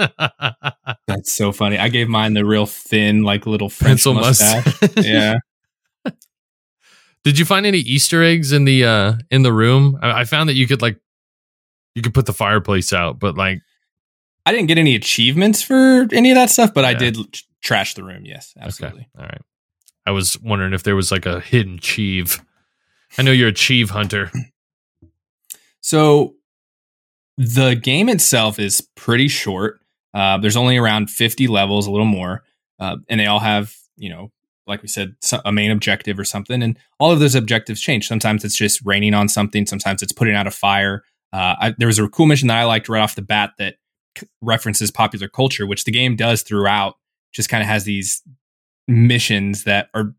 That's 1.07 1.31
so 1.31 1.51
funny. 1.51 1.77
I 1.77 1.89
gave 1.89 2.07
mine 2.09 2.33
the 2.33 2.45
real 2.45 2.65
thin, 2.65 3.23
like 3.23 3.45
little 3.45 3.69
French 3.69 3.91
Pencil 4.03 4.13
mustache. 4.13 4.65
mustache. 4.65 5.05
yeah. 5.05 5.35
Did 7.23 7.37
you 7.37 7.45
find 7.45 7.65
any 7.65 7.77
Easter 7.77 8.23
eggs 8.23 8.51
in 8.51 8.65
the 8.65 8.83
uh 8.83 9.13
in 9.29 9.43
the 9.43 9.53
room? 9.53 9.97
I, 10.01 10.21
I 10.21 10.23
found 10.25 10.49
that 10.49 10.55
you 10.55 10.67
could 10.67 10.81
like 10.81 10.99
you 11.95 12.01
could 12.01 12.13
put 12.13 12.25
the 12.25 12.33
fireplace 12.33 12.93
out, 12.93 13.19
but 13.19 13.37
like 13.37 13.59
I 14.45 14.51
didn't 14.51 14.67
get 14.67 14.77
any 14.79 14.95
achievements 14.95 15.61
for 15.61 16.07
any 16.11 16.31
of 16.31 16.35
that 16.35 16.49
stuff, 16.49 16.73
but 16.73 16.83
I 16.83 16.93
did 16.95 17.17
trash 17.61 17.93
the 17.93 18.03
room. 18.03 18.25
Yes, 18.25 18.53
absolutely. 18.59 19.01
Okay. 19.01 19.09
All 19.19 19.25
right. 19.25 19.41
I 20.05 20.11
was 20.11 20.39
wondering 20.41 20.73
if 20.73 20.83
there 20.83 20.95
was 20.95 21.11
like 21.11 21.25
a 21.25 21.39
hidden 21.39 21.79
cheeve. 21.79 22.43
I 23.17 23.21
know 23.21 23.31
you're 23.31 23.49
a 23.49 23.53
cheeve 23.53 23.89
hunter. 23.89 24.31
So 25.81 26.35
the 27.37 27.75
game 27.75 28.07
itself 28.09 28.59
is 28.59 28.87
pretty 28.95 29.27
short. 29.27 29.79
Uh, 30.13 30.37
there's 30.37 30.57
only 30.57 30.77
around 30.77 31.09
50 31.09 31.47
levels, 31.47 31.87
a 31.87 31.91
little 31.91 32.05
more, 32.05 32.43
uh, 32.79 32.97
and 33.09 33.19
they 33.19 33.25
all 33.25 33.39
have, 33.39 33.73
you 33.97 34.09
know, 34.09 34.31
like 34.67 34.81
we 34.81 34.87
said, 34.87 35.15
a 35.43 35.51
main 35.51 35.71
objective 35.71 36.19
or 36.19 36.23
something. 36.23 36.61
And 36.61 36.77
all 36.99 37.11
of 37.11 37.19
those 37.19 37.35
objectives 37.35 37.81
change. 37.81 38.07
Sometimes 38.07 38.43
it's 38.43 38.55
just 38.55 38.81
raining 38.85 39.13
on 39.13 39.27
something. 39.27 39.65
Sometimes 39.65 40.01
it's 40.01 40.11
putting 40.11 40.35
out 40.35 40.47
a 40.47 40.51
fire. 40.51 41.03
Uh, 41.33 41.55
I, 41.59 41.75
there 41.77 41.87
was 41.87 41.99
a 41.99 42.07
cool 42.09 42.25
mission 42.25 42.47
that 42.49 42.57
I 42.57 42.65
liked 42.65 42.89
right 42.89 43.01
off 43.01 43.15
the 43.15 43.21
bat 43.21 43.53
that 43.57 43.75
references 44.41 44.91
popular 44.91 45.27
culture, 45.27 45.65
which 45.65 45.85
the 45.85 45.91
game 45.91 46.15
does 46.15 46.41
throughout. 46.43 46.95
Just 47.33 47.49
kind 47.49 47.61
of 47.63 47.67
has 47.67 47.85
these 47.85 48.21
missions 48.87 49.63
that 49.63 49.89
are 49.93 50.13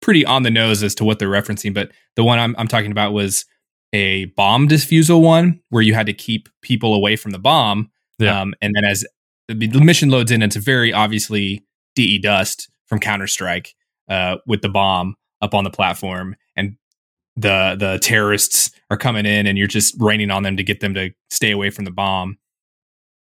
pretty 0.00 0.24
on 0.24 0.42
the 0.42 0.50
nose 0.50 0.82
as 0.82 0.94
to 0.96 1.04
what 1.04 1.18
they're 1.18 1.28
referencing. 1.28 1.74
But 1.74 1.90
the 2.16 2.24
one 2.24 2.38
I'm, 2.38 2.54
I'm 2.58 2.68
talking 2.68 2.90
about 2.90 3.12
was 3.12 3.44
a 3.92 4.26
bomb 4.26 4.66
disfusal 4.66 5.22
one 5.22 5.60
where 5.70 5.82
you 5.82 5.94
had 5.94 6.06
to 6.06 6.12
keep 6.12 6.48
people 6.62 6.94
away 6.94 7.16
from 7.16 7.32
the 7.32 7.38
bomb. 7.38 7.90
Yeah. 8.18 8.40
Um, 8.40 8.54
and 8.60 8.74
then 8.74 8.84
as 8.84 9.04
the, 9.48 9.66
the 9.66 9.80
mission 9.80 10.10
loads 10.10 10.30
in, 10.30 10.42
it's 10.42 10.56
very 10.56 10.92
obviously 10.92 11.64
DE 11.94 12.18
Dust 12.18 12.68
from 12.86 12.98
Counter 12.98 13.26
Strike 13.26 13.74
uh, 14.08 14.36
with 14.46 14.62
the 14.62 14.68
bomb 14.68 15.16
up 15.40 15.54
on 15.54 15.64
the 15.64 15.70
platform, 15.70 16.36
and 16.56 16.76
the 17.36 17.76
the 17.78 17.98
terrorists 18.02 18.70
are 18.90 18.96
coming 18.96 19.26
in, 19.26 19.46
and 19.46 19.56
you're 19.56 19.66
just 19.66 19.94
raining 19.98 20.30
on 20.30 20.42
them 20.42 20.56
to 20.56 20.64
get 20.64 20.80
them 20.80 20.94
to 20.94 21.10
stay 21.30 21.50
away 21.50 21.70
from 21.70 21.84
the 21.84 21.90
bomb. 21.90 22.38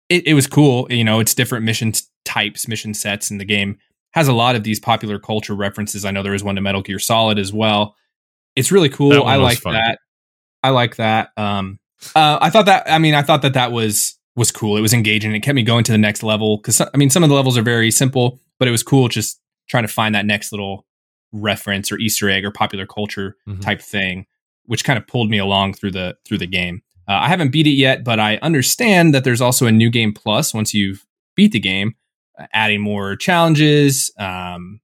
It, 0.09 0.25
it 0.27 0.33
was 0.33 0.47
cool, 0.47 0.87
you 0.89 1.03
know. 1.03 1.19
It's 1.19 1.35
different 1.35 1.65
mission 1.65 1.91
types, 2.23 2.67
mission 2.67 2.93
sets, 2.93 3.29
and 3.29 3.39
the 3.39 3.45
game 3.45 3.77
has 4.17 4.27
a 4.27 4.33
lot 4.33 4.55
of 4.55 4.63
these 4.63 4.79
popular 4.79 5.19
culture 5.19 5.53
references. 5.55 6.03
I 6.05 6.11
know 6.11 6.23
there 6.23 6.33
is 6.33 6.43
one 6.43 6.55
to 6.55 6.61
Metal 6.61 6.81
Gear 6.81 6.99
Solid 6.99 7.37
as 7.39 7.53
well. 7.53 7.95
It's 8.55 8.71
really 8.71 8.89
cool. 8.89 9.23
I 9.23 9.35
like 9.35 9.59
fun. 9.59 9.73
that. 9.73 9.99
I 10.63 10.69
like 10.69 10.95
that. 10.97 11.29
Um, 11.37 11.79
uh, 12.15 12.37
I 12.41 12.49
thought 12.49 12.65
that. 12.65 12.89
I 12.89 12.97
mean, 12.99 13.13
I 13.13 13.21
thought 13.21 13.41
that 13.43 13.53
that 13.53 13.71
was 13.71 14.17
was 14.35 14.51
cool. 14.51 14.77
It 14.77 14.81
was 14.81 14.93
engaging. 14.93 15.33
It 15.33 15.41
kept 15.41 15.55
me 15.55 15.63
going 15.63 15.83
to 15.85 15.91
the 15.91 15.97
next 15.97 16.23
level 16.23 16.57
because 16.57 16.81
I 16.81 16.97
mean, 16.97 17.09
some 17.09 17.23
of 17.23 17.29
the 17.29 17.35
levels 17.35 17.57
are 17.57 17.61
very 17.63 17.91
simple, 17.91 18.39
but 18.59 18.67
it 18.67 18.71
was 18.71 18.83
cool 18.83 19.07
just 19.07 19.39
trying 19.69 19.83
to 19.83 19.87
find 19.87 20.13
that 20.15 20.25
next 20.25 20.51
little 20.51 20.85
reference 21.31 21.91
or 21.91 21.97
Easter 21.97 22.29
egg 22.29 22.45
or 22.45 22.51
popular 22.51 22.85
culture 22.85 23.35
Mhm. 23.47 23.61
type 23.61 23.81
thing, 23.81 24.25
which 24.65 24.83
kind 24.83 24.97
of 24.97 25.05
pulled 25.07 25.29
me 25.29 25.37
along 25.37 25.73
through 25.73 25.91
the 25.91 26.15
through 26.25 26.37
the 26.39 26.47
game. 26.47 26.81
Uh, 27.07 27.19
I 27.21 27.27
haven't 27.29 27.51
beat 27.51 27.67
it 27.67 27.71
yet, 27.71 28.03
but 28.03 28.19
I 28.19 28.37
understand 28.37 29.13
that 29.13 29.23
there's 29.23 29.41
also 29.41 29.65
a 29.65 29.71
new 29.71 29.89
game 29.89 30.13
plus 30.13 30.53
once 30.53 30.73
you've 30.73 31.05
beat 31.35 31.51
the 31.51 31.59
game, 31.59 31.95
adding 32.53 32.81
more 32.81 33.15
challenges, 33.15 34.11
um, 34.19 34.79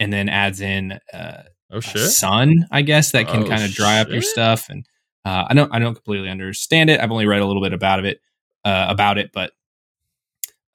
and 0.00 0.12
then 0.12 0.28
adds 0.28 0.60
in 0.60 0.98
uh, 1.12 1.42
Oh 1.70 1.80
shit. 1.80 2.00
sun, 2.00 2.66
I 2.70 2.82
guess, 2.82 3.12
that 3.12 3.28
can 3.28 3.42
Oh, 3.44 3.48
kind 3.48 3.62
of 3.62 3.70
dry 3.72 4.00
up 4.00 4.08
your 4.08 4.22
stuff. 4.22 4.68
And 4.70 4.86
uh, 5.24 5.44
I 5.48 5.54
don't 5.54 5.72
I 5.74 5.78
don't 5.78 5.94
completely 5.94 6.28
understand 6.30 6.88
it. 6.90 7.00
I've 7.00 7.10
only 7.12 7.26
read 7.26 7.40
a 7.42 7.46
little 7.46 7.62
bit 7.62 7.72
about 7.74 8.04
it 8.04 8.20
uh, 8.64 8.86
about 8.88 9.18
it, 9.18 9.30
but 9.32 9.52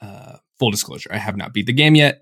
uh, 0.01 0.38
full 0.60 0.72
disclosure, 0.72 1.10
I 1.12 1.17
have 1.17 1.38
not 1.38 1.53
beat 1.53 1.65
the 1.65 1.74
game 1.74 1.96
yet. 1.96 2.22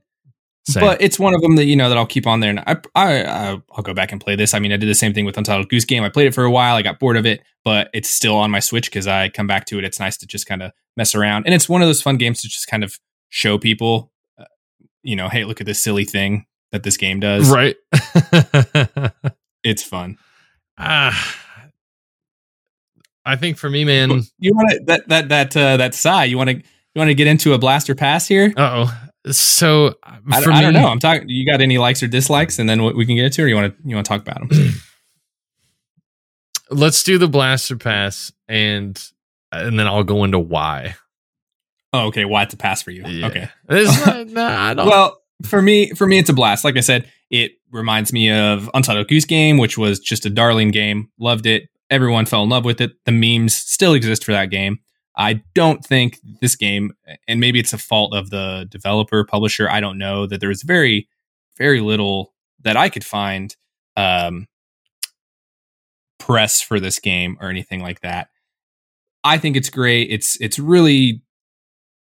Same. 0.67 0.81
But 0.81 1.01
it's 1.01 1.17
one 1.17 1.33
of 1.33 1.41
them 1.41 1.55
that 1.55 1.65
you 1.65 1.75
know 1.75 1.89
that 1.89 1.98
I'll 1.98 2.05
keep 2.05 2.27
on 2.27 2.39
there, 2.39 2.51
and 2.51 2.60
I, 2.60 2.77
I 2.93 3.24
I- 3.24 3.62
I'll 3.71 3.83
go 3.83 3.93
back 3.95 4.12
and 4.12 4.21
play 4.21 4.36
this. 4.36 4.53
I 4.53 4.60
mean, 4.60 4.71
I 4.71 4.77
did 4.77 4.88
the 4.88 4.93
same 4.95 5.12
thing 5.13 5.25
with 5.25 5.36
Untitled 5.38 5.69
Goose 5.69 5.86
Game. 5.86 6.03
I 6.03 6.10
played 6.10 6.27
it 6.27 6.36
for 6.36 6.43
a 6.43 6.51
while. 6.51 6.75
I 6.75 6.83
got 6.83 7.00
bored 7.00 7.17
of 7.17 7.25
it, 7.25 7.41
but 7.65 7.89
it's 7.95 8.10
still 8.10 8.36
on 8.38 8.51
my 8.51 8.60
Switch 8.60 8.86
because 8.86 9.07
I 9.07 9.29
come 9.29 9.48
back 9.48 9.65
to 9.65 9.79
it. 9.79 9.86
It's 9.86 10.00
nice 10.00 10.17
to 10.17 10.27
just 10.27 10.45
kind 10.45 10.62
of 10.62 10.71
mess 10.95 11.15
around, 11.15 11.45
and 11.45 11.55
it's 11.55 11.67
one 11.67 11.81
of 11.81 11.88
those 11.88 12.01
fun 12.01 12.17
games 12.17 12.41
to 12.43 12.48
just 12.48 12.67
kind 12.67 12.83
of 12.83 13.00
show 13.32 13.58
people, 13.58 14.12
uh, 14.38 14.46
you 15.02 15.16
know, 15.16 15.28
hey, 15.30 15.44
look 15.46 15.60
at 15.60 15.66
this 15.66 15.82
silly 15.82 16.06
thing 16.06 16.46
that 16.72 16.84
this 16.84 16.98
game 16.98 17.20
does. 17.20 17.50
right. 17.50 17.76
It's 19.64 19.84
fun. 19.84 20.18
ah, 20.80 21.38
I 23.24 23.36
think 23.36 23.58
for 23.58 23.70
me, 23.70 23.86
man. 23.86 24.24
You 24.40 24.54
want 24.56 24.72
to 24.72 24.80
that 24.88 25.08
that 25.10 25.30
that 25.30 25.56
uh, 25.58 25.78
that 25.78 25.94
sigh? 25.94 26.24
You 26.26 26.38
want 26.38 26.50
to 26.50 26.56
you 26.56 26.64
want 26.96 27.10
to 27.10 27.14
get 27.14 27.28
into 27.28 27.54
a 27.54 27.60
blaster 27.60 27.94
pass 27.94 28.28
here? 28.28 28.52
Uh 28.58 28.88
oh. 28.88 29.32
So 29.32 29.94
I, 30.04 30.18
I 30.32 30.42
don't 30.42 30.74
me- 30.74 30.80
know. 30.80 30.88
I'm 30.88 30.98
talking. 31.00 31.30
You 31.30 31.46
got 31.46 31.62
any 31.62 31.78
likes 31.78 32.02
or 32.02 32.08
dislikes, 32.08 32.58
and 32.58 32.68
then 32.68 32.84
we 32.84 32.94
we 32.94 33.06
can 33.06 33.16
get 33.16 33.26
into, 33.26 33.44
it, 33.44 33.46
or 33.46 33.48
you 33.50 33.56
want 33.56 33.78
to 33.78 33.88
you 33.88 33.96
want 33.96 34.06
to 34.08 34.10
talk 34.10 34.22
about 34.22 34.50
them? 34.50 34.74
Let's 36.72 37.04
do 37.04 37.20
the 37.20 37.28
blaster 37.28 37.78
pass, 37.78 38.32
and 38.48 39.00
and 39.52 39.78
then 39.78 39.86
I'll 39.86 40.04
go 40.04 40.24
into 40.24 40.40
why. 40.40 40.96
Oh, 41.93 42.07
okay. 42.07 42.25
Why 42.25 42.43
it's 42.43 42.53
a 42.53 42.57
pass 42.57 42.81
for 42.81 42.91
you? 42.91 43.03
Yeah. 43.05 43.27
Okay. 43.27 43.50
It's 43.69 44.05
not- 44.05 44.27
nah, 44.29 44.69
I 44.69 44.74
don't. 44.74 44.88
Well, 44.88 45.17
for 45.45 45.62
me, 45.62 45.91
for 45.91 46.05
me, 46.07 46.19
it's 46.19 46.29
a 46.29 46.33
blast. 46.33 46.63
Like 46.63 46.77
I 46.77 46.81
said, 46.81 47.10
it 47.29 47.53
reminds 47.71 48.12
me 48.13 48.31
of 48.31 48.69
Untitled 48.74 49.07
Goose 49.07 49.25
Game, 49.25 49.57
which 49.57 49.77
was 49.77 50.00
just 50.00 50.25
a 50.25 50.29
darling 50.29 50.71
game. 50.71 51.10
Loved 51.19 51.45
it. 51.45 51.63
Everyone 51.89 52.25
fell 52.25 52.43
in 52.43 52.50
love 52.50 52.63
with 52.65 52.79
it. 52.81 52.91
The 53.05 53.12
memes 53.12 53.55
still 53.55 53.93
exist 53.93 54.24
for 54.24 54.31
that 54.31 54.50
game. 54.50 54.79
I 55.17 55.41
don't 55.55 55.83
think 55.83 56.19
this 56.41 56.55
game, 56.55 56.93
and 57.27 57.39
maybe 57.39 57.60
it's 57.60 57.74
a 57.74 57.77
fault 57.77 58.15
of 58.15 58.29
the 58.29 58.65
developer, 58.69 59.25
publisher. 59.25 59.69
I 59.69 59.81
don't 59.81 59.98
know 59.98 60.25
that 60.25 60.39
there's 60.39 60.63
very, 60.63 61.10
very 61.57 61.81
little 61.81 62.33
that 62.62 62.77
I 62.77 62.88
could 62.89 63.03
find 63.03 63.53
um, 63.98 64.48
press 66.19 66.62
for 66.62 66.79
this 66.79 67.00
game 67.00 67.38
or 67.41 67.50
anything 67.50 67.81
like 67.81 68.01
that. 68.01 68.29
I 69.24 69.38
think 69.38 69.55
it's 69.55 69.69
great. 69.69 70.10
It's 70.12 70.39
it's 70.39 70.57
really 70.60 71.21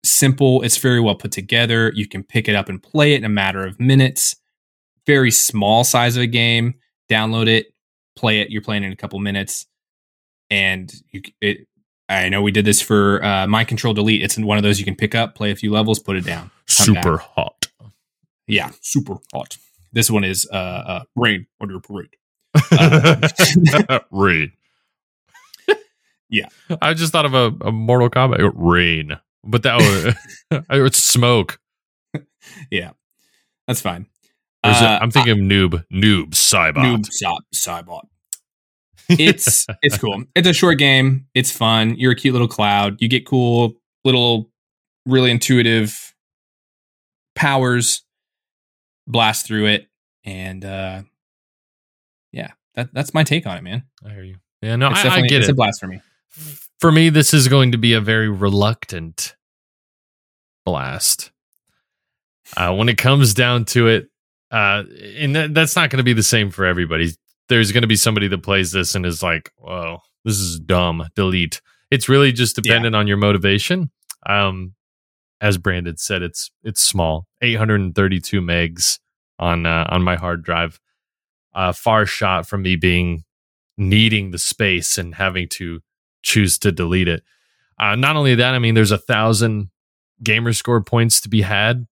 simple. 0.03 0.61
It's 0.61 0.77
very 0.77 0.99
well 0.99 1.15
put 1.15 1.31
together. 1.31 1.91
You 1.95 2.07
can 2.07 2.23
pick 2.23 2.47
it 2.47 2.55
up 2.55 2.69
and 2.69 2.81
play 2.81 3.13
it 3.13 3.17
in 3.17 3.25
a 3.25 3.29
matter 3.29 3.65
of 3.65 3.79
minutes. 3.79 4.35
Very 5.05 5.31
small 5.31 5.83
size 5.83 6.15
of 6.15 6.23
a 6.23 6.27
game. 6.27 6.75
Download 7.09 7.47
it, 7.47 7.73
play 8.15 8.39
it. 8.39 8.49
You're 8.49 8.61
playing 8.61 8.83
in 8.83 8.91
a 8.91 8.95
couple 8.95 9.19
minutes, 9.19 9.65
and 10.49 10.91
you. 11.11 11.21
It, 11.41 11.67
I 12.07 12.27
know 12.27 12.41
we 12.41 12.51
did 12.51 12.65
this 12.65 12.81
for 12.81 13.23
uh, 13.23 13.47
Mind 13.47 13.69
Control 13.69 13.93
Delete. 13.93 14.21
It's 14.21 14.37
one 14.37 14.57
of 14.57 14.63
those 14.63 14.79
you 14.79 14.85
can 14.85 14.95
pick 14.95 15.15
up, 15.15 15.33
play 15.33 15.51
a 15.51 15.55
few 15.55 15.71
levels, 15.71 15.97
put 15.97 16.17
it 16.17 16.25
down. 16.25 16.51
come 16.77 16.95
Superhot. 16.95 17.69
Yeah, 18.47 18.71
super 18.81 19.15
hot. 19.33 19.57
This 19.93 20.11
one 20.11 20.25
is 20.25 20.47
uh, 20.51 20.55
uh 20.55 21.03
rain 21.15 21.47
under 21.61 21.79
parade. 21.79 22.09
Uh, 22.53 23.99
rain. 24.11 24.51
Yeah. 26.33 26.47
I 26.81 26.93
just 26.93 27.11
thought 27.11 27.25
of 27.25 27.33
a, 27.33 27.53
a 27.59 27.73
Mortal 27.73 28.09
Kombat 28.09 28.53
rain, 28.55 29.17
but 29.43 29.63
that 29.63 29.77
was 29.77 30.15
it's 30.69 31.03
smoke. 31.03 31.59
yeah, 32.71 32.91
that's 33.67 33.81
fine. 33.81 34.07
Is 34.65 34.79
it- 34.81 34.83
Uh, 34.83 34.99
I'm 35.01 35.11
thinking 35.11 35.33
of 35.33 35.37
noob, 35.39 35.85
noob, 35.91 36.29
Saibot. 36.31 36.75
Noob 37.05 37.37
Saibot. 37.53 38.01
It's 39.09 39.65
it's 39.81 39.97
cool. 39.97 40.23
It's 40.35 40.47
a 40.47 40.53
short 40.53 40.77
game. 40.77 41.27
It's 41.33 41.51
fun. 41.51 41.95
You're 41.97 42.11
a 42.11 42.15
cute 42.15 42.33
little 42.33 42.47
cloud. 42.47 43.01
You 43.01 43.07
get 43.07 43.25
cool 43.25 43.73
little, 44.05 44.49
really 45.05 45.31
intuitive 45.31 46.13
powers. 47.35 48.03
Blast 49.07 49.47
through 49.47 49.65
it, 49.65 49.87
and 50.23 50.63
uh 50.63 51.01
yeah, 52.31 52.51
that 52.75 52.93
that's 52.93 53.13
my 53.13 53.23
take 53.23 53.45
on 53.47 53.57
it, 53.57 53.63
man. 53.63 53.83
I 54.05 54.11
hear 54.11 54.23
you. 54.23 54.35
Yeah, 54.61 54.75
no, 54.75 54.91
it's 54.91 55.03
I, 55.03 55.09
I 55.09 55.21
get 55.21 55.25
it's 55.25 55.33
it. 55.33 55.39
It's 55.39 55.49
a 55.49 55.53
blast 55.55 55.79
for 55.81 55.87
me. 55.87 56.01
For 56.81 56.91
me, 56.91 57.09
this 57.09 57.31
is 57.31 57.47
going 57.47 57.73
to 57.73 57.77
be 57.77 57.93
a 57.93 58.01
very 58.01 58.27
reluctant 58.27 59.35
blast. 60.65 61.31
Uh, 62.57 62.73
when 62.73 62.89
it 62.89 62.97
comes 62.97 63.35
down 63.35 63.65
to 63.65 63.87
it, 63.87 64.09
uh, 64.49 64.83
and 65.15 65.35
that, 65.35 65.53
that's 65.53 65.75
not 65.75 65.91
going 65.91 65.99
to 65.99 66.03
be 66.03 66.13
the 66.13 66.23
same 66.23 66.49
for 66.49 66.65
everybody. 66.65 67.11
There's 67.49 67.71
going 67.71 67.83
to 67.83 67.87
be 67.87 67.95
somebody 67.95 68.27
that 68.29 68.41
plays 68.41 68.71
this 68.71 68.95
and 68.95 69.05
is 69.05 69.21
like, 69.21 69.51
"Well, 69.59 70.01
this 70.25 70.39
is 70.39 70.59
dumb." 70.59 71.07
Delete. 71.15 71.61
It's 71.91 72.09
really 72.09 72.31
just 72.31 72.55
dependent 72.55 72.95
on 72.95 73.07
your 73.07 73.17
motivation. 73.17 73.91
Um, 74.25 74.73
as 75.39 75.59
Brandon 75.59 75.97
said, 75.97 76.23
it's 76.23 76.49
it's 76.63 76.81
small, 76.81 77.27
832 77.41 78.41
megs 78.41 78.97
on 79.37 79.67
uh, 79.67 79.85
on 79.87 80.01
my 80.01 80.15
hard 80.15 80.43
drive. 80.43 80.79
Uh, 81.53 81.73
far 81.73 82.07
shot 82.07 82.47
from 82.47 82.63
me 82.63 82.75
being 82.75 83.23
needing 83.77 84.31
the 84.31 84.39
space 84.39 84.97
and 84.97 85.13
having 85.13 85.47
to 85.47 85.81
choose 86.23 86.57
to 86.59 86.71
delete 86.71 87.07
it. 87.07 87.23
Uh, 87.79 87.95
not 87.95 88.15
only 88.15 88.35
that, 88.35 88.53
I 88.53 88.59
mean, 88.59 88.75
there's 88.75 88.91
a 88.91 88.97
thousand 88.97 89.69
gamer 90.23 90.53
score 90.53 90.81
points 90.81 91.19
to 91.21 91.29
be 91.29 91.41
had 91.41 91.87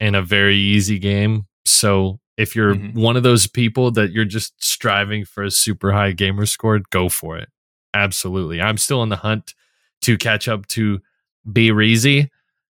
in 0.00 0.14
a 0.14 0.22
very 0.22 0.56
easy 0.56 0.98
game. 0.98 1.46
So 1.66 2.18
if 2.36 2.56
you're 2.56 2.74
Mhm. 2.74 2.94
one 2.94 3.16
of 3.16 3.22
those 3.22 3.46
people 3.46 3.90
that 3.92 4.10
you're 4.10 4.24
just 4.24 4.54
striving 4.62 5.24
for 5.24 5.44
a 5.44 5.50
super 5.50 5.92
high 5.92 6.12
gamer 6.12 6.46
score, 6.46 6.80
go 6.90 7.08
for 7.08 7.36
it. 7.36 7.50
Absolutely. 7.92 8.60
I'm 8.60 8.78
still 8.78 9.02
in 9.02 9.08
the 9.10 9.16
hunt 9.16 9.54
to 10.02 10.16
catch 10.18 10.48
up 10.48 10.66
to 10.68 11.00
B 11.50 11.70
Reezy. 11.70 12.30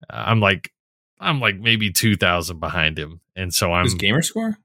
I'm 0.10 0.40
like, 0.40 0.72
I'm 1.20 1.40
like 1.40 1.58
maybe 1.60 1.92
2,000 1.92 2.60
behind 2.60 2.98
him. 3.00 3.22
And 3.36 3.54
so 3.54 3.72
I'm, 3.74 3.86
This 3.86 3.94
gamer 3.94 4.22
score? 4.22 4.58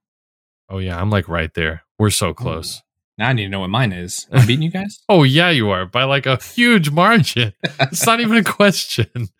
oh 0.68 0.78
yeah, 0.78 1.00
I'm 1.00 1.10
like 1.10 1.28
right 1.28 1.52
there. 1.54 1.82
We're 1.98 2.10
so 2.10 2.32
close. 2.34 2.82
Now 3.20 3.28
I 3.28 3.32
need 3.34 3.44
to 3.44 3.48
know 3.50 3.60
what 3.60 3.68
mine 3.68 3.92
is. 3.92 4.26
I'm 4.32 4.46
beating 4.46 4.62
you 4.62 4.70
guys. 4.70 4.98
Oh 5.10 5.24
yeah, 5.24 5.50
you 5.50 5.68
are 5.68 5.84
by 5.84 6.04
like 6.04 6.24
a 6.24 6.42
huge 6.42 6.90
margin. 6.90 7.52
it's 7.62 8.06
not 8.06 8.20
even 8.20 8.38
a 8.38 8.44
question. 8.44 9.28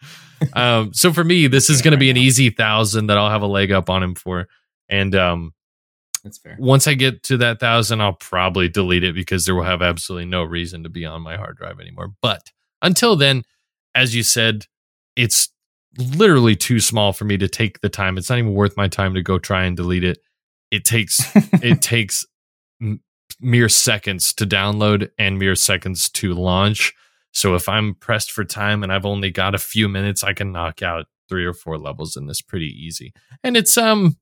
Um, 0.54 0.94
so 0.94 1.12
for 1.12 1.22
me, 1.22 1.48
this 1.48 1.68
is 1.68 1.82
going 1.82 1.92
to 1.92 1.98
be 1.98 2.08
an 2.08 2.16
easy 2.16 2.48
thousand 2.48 3.08
that 3.08 3.18
I'll 3.18 3.28
have 3.28 3.42
a 3.42 3.46
leg 3.46 3.72
up 3.72 3.90
on 3.90 4.02
him 4.02 4.14
for. 4.14 4.48
And 4.88 5.14
um, 5.14 5.52
That's 6.24 6.38
fair. 6.38 6.56
once 6.58 6.86
I 6.86 6.94
get 6.94 7.22
to 7.24 7.36
that 7.36 7.60
thousand, 7.60 8.00
I'll 8.00 8.14
probably 8.14 8.66
delete 8.66 9.04
it 9.04 9.14
because 9.14 9.44
there 9.44 9.54
will 9.54 9.64
have 9.64 9.82
absolutely 9.82 10.24
no 10.24 10.42
reason 10.42 10.82
to 10.84 10.88
be 10.88 11.04
on 11.04 11.20
my 11.20 11.36
hard 11.36 11.58
drive 11.58 11.78
anymore. 11.78 12.14
But 12.22 12.52
until 12.80 13.16
then, 13.16 13.42
as 13.94 14.14
you 14.14 14.22
said, 14.22 14.64
it's 15.14 15.50
literally 15.98 16.56
too 16.56 16.80
small 16.80 17.12
for 17.12 17.26
me 17.26 17.36
to 17.36 17.46
take 17.46 17.80
the 17.82 17.90
time. 17.90 18.16
It's 18.16 18.30
not 18.30 18.38
even 18.38 18.54
worth 18.54 18.78
my 18.78 18.88
time 18.88 19.12
to 19.12 19.22
go 19.22 19.38
try 19.38 19.64
and 19.64 19.76
delete 19.76 20.04
it. 20.04 20.20
It 20.70 20.86
takes 20.86 21.20
it 21.36 21.82
takes 21.82 22.24
mere 23.40 23.68
seconds 23.68 24.32
to 24.34 24.46
download 24.46 25.10
and 25.18 25.38
mere 25.38 25.54
seconds 25.54 26.08
to 26.10 26.34
launch. 26.34 26.92
So 27.32 27.54
if 27.54 27.68
I'm 27.68 27.94
pressed 27.94 28.32
for 28.32 28.44
time 28.44 28.82
and 28.82 28.92
I've 28.92 29.06
only 29.06 29.30
got 29.30 29.54
a 29.54 29.58
few 29.58 29.88
minutes, 29.88 30.24
I 30.24 30.32
can 30.32 30.52
knock 30.52 30.82
out 30.82 31.06
three 31.28 31.44
or 31.44 31.52
four 31.52 31.78
levels 31.78 32.16
in 32.16 32.26
this 32.26 32.42
pretty 32.42 32.66
easy. 32.66 33.12
And 33.44 33.56
it's 33.56 33.76
um 33.78 34.16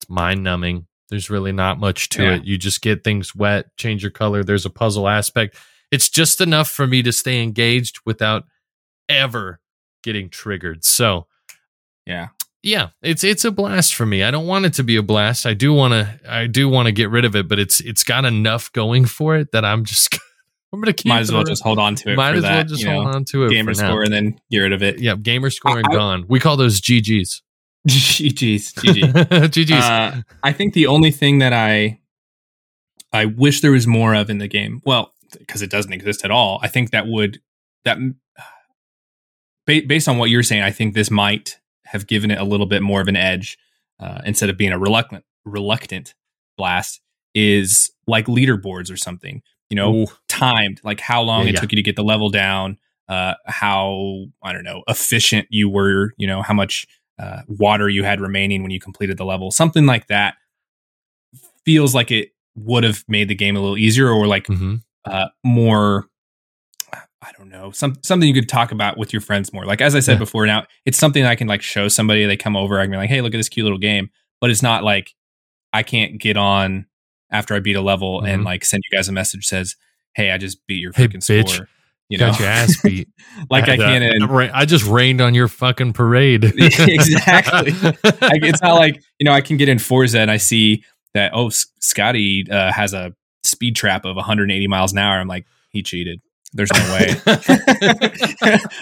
it's 0.00 0.08
mind 0.08 0.42
numbing. 0.42 0.86
There's 1.10 1.28
really 1.28 1.52
not 1.52 1.78
much 1.78 2.08
to 2.10 2.22
Yeah. 2.22 2.34
it. 2.36 2.44
You 2.44 2.56
just 2.56 2.82
get 2.82 3.04
things 3.04 3.34
wet, 3.34 3.66
change 3.76 4.02
your 4.02 4.10
color. 4.12 4.42
There's 4.44 4.64
a 4.66 4.70
puzzle 4.70 5.08
aspect. 5.08 5.56
It's 5.90 6.08
just 6.08 6.40
enough 6.40 6.70
for 6.70 6.86
me 6.86 7.02
to 7.02 7.12
stay 7.12 7.42
engaged 7.42 7.98
without 8.06 8.44
ever 9.08 9.60
getting 10.02 10.28
triggered. 10.30 10.84
So 10.84 11.26
Yeah. 12.06 12.28
Yeah, 12.62 12.90
it's 13.02 13.24
it's 13.24 13.44
a 13.44 13.50
blast 13.50 13.94
for 13.94 14.06
me. 14.06 14.22
I 14.22 14.30
don't 14.30 14.46
want 14.46 14.66
it 14.66 14.74
to 14.74 14.84
be 14.84 14.96
a 14.96 15.02
blast. 15.02 15.46
I 15.46 15.54
do 15.54 15.72
want 15.72 15.92
to 15.92 16.20
I 16.28 16.46
do 16.46 16.68
want 16.68 16.86
to 16.86 16.92
get 16.92 17.10
rid 17.10 17.24
of 17.24 17.34
it, 17.34 17.48
but 17.48 17.58
it's 17.58 17.80
it's 17.80 18.04
got 18.04 18.24
enough 18.24 18.70
going 18.72 19.04
for 19.04 19.36
it 19.36 19.50
that 19.52 19.64
I'm 19.64 19.84
just 19.84 20.14
I'm 20.72 20.80
gonna 20.80 20.92
keep 20.92 21.10
Might 21.10 21.20
as 21.20 21.32
well 21.32 21.42
just 21.42 21.62
hold 21.62 21.78
on 21.78 21.96
to 21.96 22.12
it. 22.12 22.16
might 22.16 22.36
as 22.36 22.42
that, 22.42 22.54
well 22.54 22.64
just 22.64 22.80
you 22.82 22.88
know, 22.88 23.02
hold 23.02 23.14
on 23.16 23.24
to 23.26 23.44
it 23.46 23.50
gamer 23.50 23.74
for 23.74 23.82
now. 23.82 23.88
score 23.88 24.02
and 24.04 24.12
then 24.12 24.40
get 24.50 24.58
rid 24.58 24.72
of 24.72 24.82
it. 24.82 25.00
Yeah, 25.00 25.16
gamer 25.16 25.50
score 25.50 25.78
and 25.78 25.88
gone. 25.88 26.24
We 26.28 26.38
call 26.38 26.56
those 26.56 26.80
GGs. 26.80 27.42
GG's. 27.88 28.72
GG. 28.74 29.12
GGs. 29.12 29.72
Uh, 29.72 30.22
I 30.44 30.52
think 30.52 30.74
the 30.74 30.86
only 30.86 31.10
thing 31.10 31.38
that 31.40 31.52
I 31.52 31.98
I 33.12 33.26
wish 33.26 33.60
there 33.60 33.72
was 33.72 33.88
more 33.88 34.14
of 34.14 34.30
in 34.30 34.38
the 34.38 34.48
game, 34.48 34.80
well, 34.86 35.12
because 35.36 35.62
it 35.62 35.70
doesn't 35.70 35.92
exist 35.92 36.24
at 36.24 36.30
all. 36.30 36.60
I 36.62 36.68
think 36.68 36.92
that 36.92 37.08
would 37.08 37.40
that 37.84 37.98
based 39.66 40.08
on 40.08 40.16
what 40.16 40.30
you're 40.30 40.44
saying, 40.44 40.62
I 40.62 40.70
think 40.70 40.94
this 40.94 41.10
might 41.10 41.58
have 41.92 42.06
given 42.06 42.30
it 42.30 42.38
a 42.38 42.44
little 42.44 42.66
bit 42.66 42.82
more 42.82 43.00
of 43.00 43.08
an 43.08 43.16
edge 43.16 43.56
uh, 44.00 44.20
instead 44.26 44.50
of 44.50 44.56
being 44.56 44.72
a 44.72 44.78
reluctant 44.78 45.24
reluctant 45.44 46.14
blast. 46.56 47.00
Is 47.34 47.90
like 48.06 48.26
leaderboards 48.26 48.92
or 48.92 48.96
something, 48.98 49.40
you 49.70 49.74
know, 49.74 50.02
Ooh, 50.02 50.06
timed, 50.28 50.82
like 50.84 51.00
how 51.00 51.22
long 51.22 51.44
Yeah, 51.44 51.48
it 51.48 51.54
yeah. 51.54 51.60
took 51.60 51.72
you 51.72 51.76
to 51.76 51.82
get 51.82 51.96
the 51.96 52.04
level 52.04 52.28
down, 52.28 52.76
uh, 53.08 53.34
how 53.46 54.26
I 54.42 54.52
don't 54.52 54.64
know 54.64 54.82
efficient 54.86 55.46
you 55.48 55.70
were, 55.70 56.12
you 56.18 56.26
know, 56.26 56.42
how 56.42 56.52
much 56.52 56.86
uh, 57.18 57.40
water 57.48 57.88
you 57.88 58.04
had 58.04 58.20
remaining 58.20 58.60
when 58.60 58.70
you 58.70 58.80
completed 58.80 59.16
the 59.16 59.24
level, 59.24 59.50
something 59.50 59.86
like 59.86 60.08
that. 60.08 60.34
Feels 61.64 61.94
like 61.94 62.10
it 62.10 62.32
would 62.54 62.84
have 62.84 63.02
made 63.08 63.28
the 63.28 63.34
game 63.34 63.56
a 63.56 63.60
little 63.60 63.78
easier, 63.78 64.10
or 64.10 64.26
like 64.26 64.46
mhm. 64.48 64.82
uh, 65.06 65.28
more. 65.42 66.06
I 67.22 67.30
don't 67.38 67.48
know, 67.50 67.70
some 67.70 67.94
something 68.02 68.26
you 68.28 68.34
could 68.34 68.48
talk 68.48 68.72
about 68.72 68.98
with 68.98 69.12
your 69.12 69.22
friends 69.22 69.52
more. 69.52 69.64
Like 69.64 69.80
as 69.80 69.94
I 69.94 70.00
said 70.00 70.14
Yeah. 70.14 70.18
before, 70.18 70.44
now 70.46 70.64
it's 70.84 70.98
something 70.98 71.24
I 71.24 71.36
can 71.36 71.46
like 71.46 71.62
show 71.62 71.86
somebody. 71.88 72.26
They 72.26 72.36
come 72.36 72.56
over, 72.56 72.80
I 72.80 72.84
can 72.84 72.90
be 72.90 72.96
like, 72.96 73.08
"Hey, 73.10 73.20
look 73.20 73.32
at 73.34 73.36
this 73.38 73.48
cute 73.48 73.64
little 73.64 73.78
game," 73.78 74.10
but 74.40 74.50
it's 74.50 74.62
not 74.62 74.82
like 74.84 75.14
I 75.72 75.82
can't 75.84 76.20
get 76.20 76.36
on 76.36 76.86
after 77.30 77.54
I 77.54 77.60
beat 77.60 77.76
a 77.76 77.80
level 77.80 78.20
and 78.22 78.42
Mhm. 78.42 78.44
like 78.46 78.64
send 78.64 78.82
you 78.90 78.96
guys 78.98 79.08
a 79.08 79.12
message 79.12 79.46
says, 79.46 79.76
"Hey, 80.14 80.32
I 80.32 80.36
just 80.38 80.66
beat 80.66 80.80
your 80.82 80.92
Hey, 80.94 81.06
freaking 81.06 81.18
bitch. 81.24 81.48
score." 81.50 81.68
You 82.08 82.18
know, 82.18 82.30
Got 82.32 82.40
your 82.40 82.48
ass 82.48 82.76
beat. 82.82 83.08
like 83.50 83.68
I 83.70 83.76
can't. 83.78 84.04
in- 84.04 84.26
ra- 84.26 84.50
I 84.52 84.64
just 84.66 84.84
rained 84.84 85.20
on 85.22 85.32
your 85.32 85.48
fucking 85.48 85.92
parade. 85.94 86.44
Exactly. 86.78 87.72
like, 88.04 88.42
it's 88.42 88.60
not 88.60 88.74
like 88.74 89.00
you 89.18 89.24
know 89.24 89.32
I 89.32 89.40
can 89.40 89.56
get 89.56 89.68
in 89.68 89.78
Forza 89.78 90.18
and 90.20 90.30
I 90.30 90.36
see 90.38 90.82
that 91.14 91.30
oh 91.34 91.50
Scotty 91.80 92.46
uh, 92.50 92.72
has 92.72 92.92
a 92.92 93.14
speed 93.44 93.76
trap 93.76 94.04
of 94.04 94.16
180 94.16 94.66
miles 94.66 94.92
an 94.92 94.98
hour. 94.98 95.18
I'm 95.20 95.28
like 95.28 95.46
he 95.70 95.82
cheated. 95.82 96.20
There's 96.54 96.70
no 96.72 96.92
way. 96.92 97.14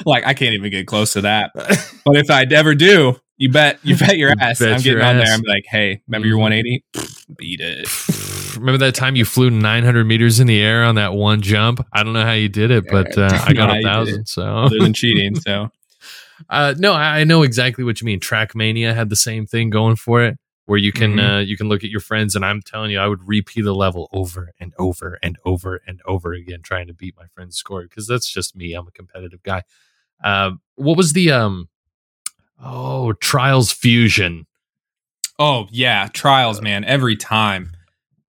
like 0.07 0.27
I 0.27 0.35
can't 0.35 0.55
even 0.55 0.71
get 0.71 0.87
close 0.87 1.13
to 1.15 1.21
that. 1.23 1.53
But 1.55 2.17
if 2.17 2.31
I 2.31 2.43
ever 2.51 2.75
do, 2.75 3.17
you 3.37 3.51
bet 3.51 3.79
you 3.83 3.97
bet 3.97 4.17
your 4.19 4.33
ass. 4.39 4.59
Bet 4.59 4.73
I'm 4.73 4.77
getting 4.81 4.99
your 4.99 5.07
on 5.07 5.17
there. 5.19 5.33
I'm 5.33 5.43
like, 5.43 5.65
hey, 5.69 6.03
remember 6.09 6.27
your 6.29 6.39
Mhm. 6.39 6.43
180? 6.43 6.85
Beat 7.37 7.61
it. 7.61 7.89
Remember 8.57 8.79
that 8.79 8.97
time 8.97 9.15
you 9.15 9.25
flew 9.25 9.49
900 9.49 10.05
meters 10.05 10.41
in 10.41 10.49
the 10.49 10.61
air 10.61 10.83
on 10.83 10.97
that 10.97 11.15
one 11.15 11.41
jump? 11.41 11.87
I 11.93 12.03
don't 12.03 12.13
know 12.13 12.25
how 12.25 12.33
you 12.33 12.49
did 12.49 12.73
it, 12.73 12.85
but 12.91 13.17
uh, 13.17 13.29
I 13.47 13.53
got 13.55 13.71
a 13.79 13.83
thousand. 13.83 14.27
So 14.27 14.43
Other 14.43 14.81
than 14.81 14.93
cheating, 14.93 15.37
so 15.37 15.71
Uh, 16.51 16.75
no, 16.77 16.93
I 16.93 17.21
I 17.21 17.25
know 17.25 17.43
exactly 17.43 17.85
what 17.85 18.01
you 18.01 18.07
mean. 18.07 18.19
Trackmania 18.19 18.93
had 18.95 19.09
the 19.09 19.17
same 19.17 19.47
thing 19.47 19.71
going 19.71 19.95
for 19.97 20.23
it, 20.25 20.37
where 20.67 20.79
you 20.79 20.93
can 20.93 21.15
Mhm. 21.17 21.37
uh, 21.37 21.39
you 21.41 21.57
can 21.57 21.69
look 21.69 21.83
at 21.85 21.91
your 21.91 22.01
friends, 22.01 22.37
and 22.37 22.45
I'm 22.45 22.63
telling 22.63 22.91
you, 22.91 22.99
I 22.99 23.07
would 23.09 23.27
repeat 23.27 23.63
the 23.63 23.75
level 23.75 24.09
over 24.13 24.53
and 24.61 24.73
over 24.79 25.19
and 25.23 25.37
over 25.45 25.81
and 25.87 26.01
over 26.07 26.33
again, 26.33 26.63
trying 26.63 26.87
to 26.87 26.95
beat 26.95 27.15
my 27.17 27.27
friend's 27.35 27.57
score 27.57 27.83
because 27.83 28.07
that's 28.07 28.31
just 28.33 28.55
me. 28.55 28.75
I'm 28.75 28.87
a 28.87 28.93
competitive 28.93 29.43
guy. 29.43 29.63
Uh, 30.23 30.53
what 30.77 30.97
was 30.97 31.13
the 31.13 31.31
um? 31.33 31.69
Oh, 32.63 33.13
Trials 33.15 33.73
Fusion. 33.73 34.47
Oh 35.39 35.67
yeah, 35.71 36.09
trials, 36.13 36.61
man. 36.61 36.85
Every 36.85 37.17
time, 37.17 37.73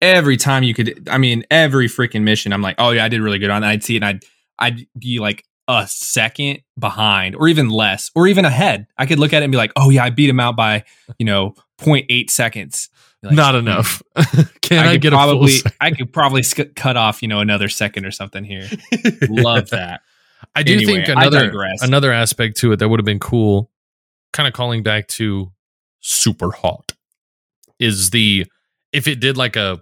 every 0.02 0.38
time 0.38 0.64
you 0.64 0.74
could. 0.74 1.08
I 1.10 1.18
mean, 1.18 1.44
every 1.52 1.88
freaking 1.88 2.22
mission. 2.24 2.54
I'm 2.54 2.62
like, 2.62 2.76
oh 2.80 2.92
yeah, 2.92 3.04
I 3.06 3.10
did 3.10 3.22
really 3.22 3.40
good 3.40 3.50
on 3.50 3.62
that. 3.62 3.70
I'd 3.70 3.84
see 3.84 3.96
it, 3.96 4.04
and 4.04 4.06
I'd 4.06 4.24
I'd 4.58 4.88
be 4.98 5.20
like 5.20 5.44
a 5.68 5.88
second 5.88 6.62
behind, 6.78 7.36
or 7.36 7.48
even 7.48 7.70
less, 7.70 8.12
or 8.16 8.28
even 8.28 8.46
ahead. 8.46 8.88
I 8.98 9.06
could 9.06 9.20
look 9.20 9.34
at 9.34 9.42
it 9.42 9.46
and 9.46 9.52
be 9.52 9.58
like, 9.58 9.72
oh 9.76 9.90
yeah, 9.90 10.04
I 10.04 10.10
beat 10.10 10.30
him 10.30 10.40
out 10.40 10.56
by 10.56 10.84
you 11.18 11.26
know 11.26 11.56
0.8 11.80 12.30
seconds. 12.30 12.90
Like, 13.24 13.36
Not 13.36 13.54
hmm, 13.54 13.60
enough. 13.60 14.02
can 14.62 14.80
I, 14.80 14.94
could 14.94 15.02
get 15.02 15.14
probably 15.14 15.56
a 15.56 15.60
full? 15.60 15.72
I 15.80 15.92
could 15.92 16.12
probably 16.12 16.44
sc- 16.44 16.76
cut 16.76 16.98
off 16.98 17.22
you 17.22 17.28
know 17.28 17.40
another 17.40 17.70
second 17.70 18.06
or 18.06 18.12
something 18.12 18.44
here. 18.44 18.68
Love 19.30 19.70
that. 19.72 20.02
I 20.56 20.64
do 20.64 20.74
Anyway, 20.74 21.06
think 21.06 21.08
another 21.10 21.54
another 21.82 22.12
aspect 22.12 22.58
to 22.58 22.72
it 22.72 22.78
that 22.78 22.90
would 22.90 23.00
have 23.00 23.06
been 23.06 23.20
cool, 23.20 23.70
kind 24.34 24.48
of 24.48 24.54
calling 24.54 24.84
back 24.84 25.08
to 25.10 25.52
Superhot, 26.04 26.94
is 27.80 28.10
the 28.10 28.48
if 28.92 29.08
it 29.08 29.20
did 29.20 29.38
like 29.38 29.56
a 29.56 29.82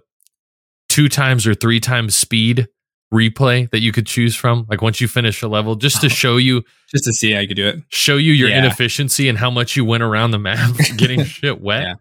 two 0.88 1.08
times 1.08 1.46
or 1.46 1.54
three 1.54 1.80
times 1.80 2.14
speed 2.14 2.68
replay 3.12 3.68
that 3.70 3.80
you 3.80 3.90
could 3.92 4.06
choose 4.06 4.36
from, 4.36 4.66
like 4.70 4.82
once 4.82 5.00
you 5.00 5.08
finish 5.08 5.42
a 5.42 5.48
level, 5.48 5.74
just 5.74 6.00
to 6.02 6.08
show 6.22 6.36
you 6.36 6.62
Just 6.90 7.04
to 7.04 7.12
see 7.12 7.32
how 7.32 7.40
you 7.40 7.48
could 7.48 7.56
do 7.56 7.66
it. 7.66 7.82
show 7.88 8.16
you 8.16 8.32
your 8.32 8.48
Yeah. 8.48 8.58
inefficiency 8.60 9.28
and 9.28 9.36
how 9.36 9.50
much 9.50 9.76
you 9.76 9.84
went 9.84 10.02
around 10.02 10.30
the 10.30 10.38
map 10.38 10.70
getting 10.96 11.24
shit 11.24 11.60
wet. 11.60 11.96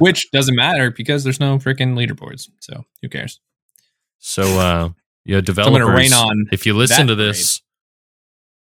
Which 0.00 0.30
doesn't 0.32 0.56
matter 0.56 0.90
because 0.90 1.22
there's 1.24 1.38
no 1.40 1.58
freaking 1.58 1.94
leaderboards. 1.94 2.48
So 2.60 2.84
who 3.02 3.08
cares? 3.08 3.40
so 4.18 4.42
uh 4.58 4.88
yeah, 5.24 5.36
So 5.38 5.40
developers 5.42 5.88
rain 5.88 6.12
on 6.12 6.46
if 6.52 6.66
you 6.66 6.74
listen 6.74 7.06
to 7.06 7.14
this, 7.14 7.60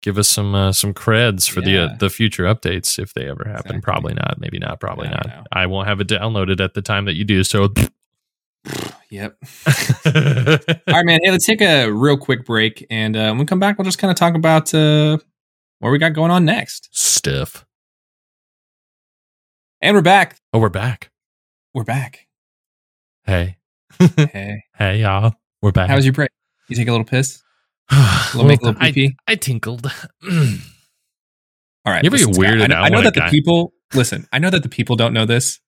give 0.03 0.17
us 0.19 0.27
some 0.29 0.53
uh, 0.53 0.71
some 0.71 0.93
creds 0.93 1.49
for 1.49 1.62
the 1.62 1.86
uh, 1.86 1.95
the 1.97 2.09
future 2.12 2.43
updates 2.43 2.99
if 2.99 3.13
they 3.15 3.27
ever 3.27 3.45
happen. 3.45 3.77
Exactly. 3.77 3.81
Probably 3.81 4.13
not. 4.13 4.36
Maybe 4.39 4.59
not. 4.59 4.79
Probably 4.79 5.07
I 5.07 5.12
not. 5.12 5.23
don't. 5.23 5.47
I 5.51 5.65
won't 5.65 5.88
have 5.88 5.99
it 6.01 6.07
downloaded 6.07 6.59
at 6.62 6.75
the 6.75 6.81
time 6.83 7.05
that 7.05 7.15
you 7.15 7.23
do. 7.23 7.43
So, 7.43 7.73
Yep. 9.10 9.38
All 10.06 10.13
right, 10.93 11.06
man. 11.06 11.19
Hey, 11.23 11.32
let's 11.32 11.45
take 11.45 11.62
a 11.62 11.89
real 11.91 12.17
quick 12.17 12.45
break, 12.45 12.86
and 12.89 13.15
uh, 13.15 13.28
when 13.30 13.39
we 13.39 13.45
come 13.45 13.60
back, 13.60 13.78
we'll 13.78 13.86
just 13.86 13.99
kind 13.99 14.10
of 14.12 14.17
talk 14.17 14.36
about 14.36 14.73
uh, 14.73 15.17
what 15.80 15.91
we 15.91 15.97
got 15.97 16.13
going 16.13 16.32
on 16.32 16.45
next. 16.45 16.89
stiff. 16.91 17.65
And 19.82 19.95
we're 19.95 20.02
back. 20.02 20.38
Oh, 20.54 20.60
we're 20.60 20.69
back. 20.69 21.12
We're 21.73 21.84
back. 21.84 22.28
Hey, 23.26 23.58
Hey, 23.99 24.63
hey, 24.78 25.02
y'all. 25.02 25.34
We're 25.62 25.71
back. 25.71 25.89
how 25.89 25.95
was 25.95 26.06
your 26.06 26.13
break? 26.13 26.30
You 26.69 26.76
take 26.76 26.88
a 26.88 26.91
little 26.91 27.06
piss? 27.06 27.43
Well, 28.34 28.45
make 28.45 28.62
a 28.62 28.65
little 28.65 28.82
I? 28.82 29.10
I 29.28 29.36
tinkled. 29.36 29.86
All 30.26 30.32
right. 31.86 32.04
You're 32.04 32.17
Scott, 32.17 32.34
weirded 32.36 32.63
I 32.63 32.67
know, 32.67 32.76
I 32.76 32.89
know 32.89 33.02
that 33.02 33.13
the 33.13 33.19
guy- 33.19 33.30
people 33.30 33.73
listen. 33.93 34.28
I 34.32 34.39
know 34.39 34.49
that 34.49 34.63
the 34.63 34.69
people 34.69 34.95
don't 34.95 35.13
know 35.13 35.26
this, 35.26 35.60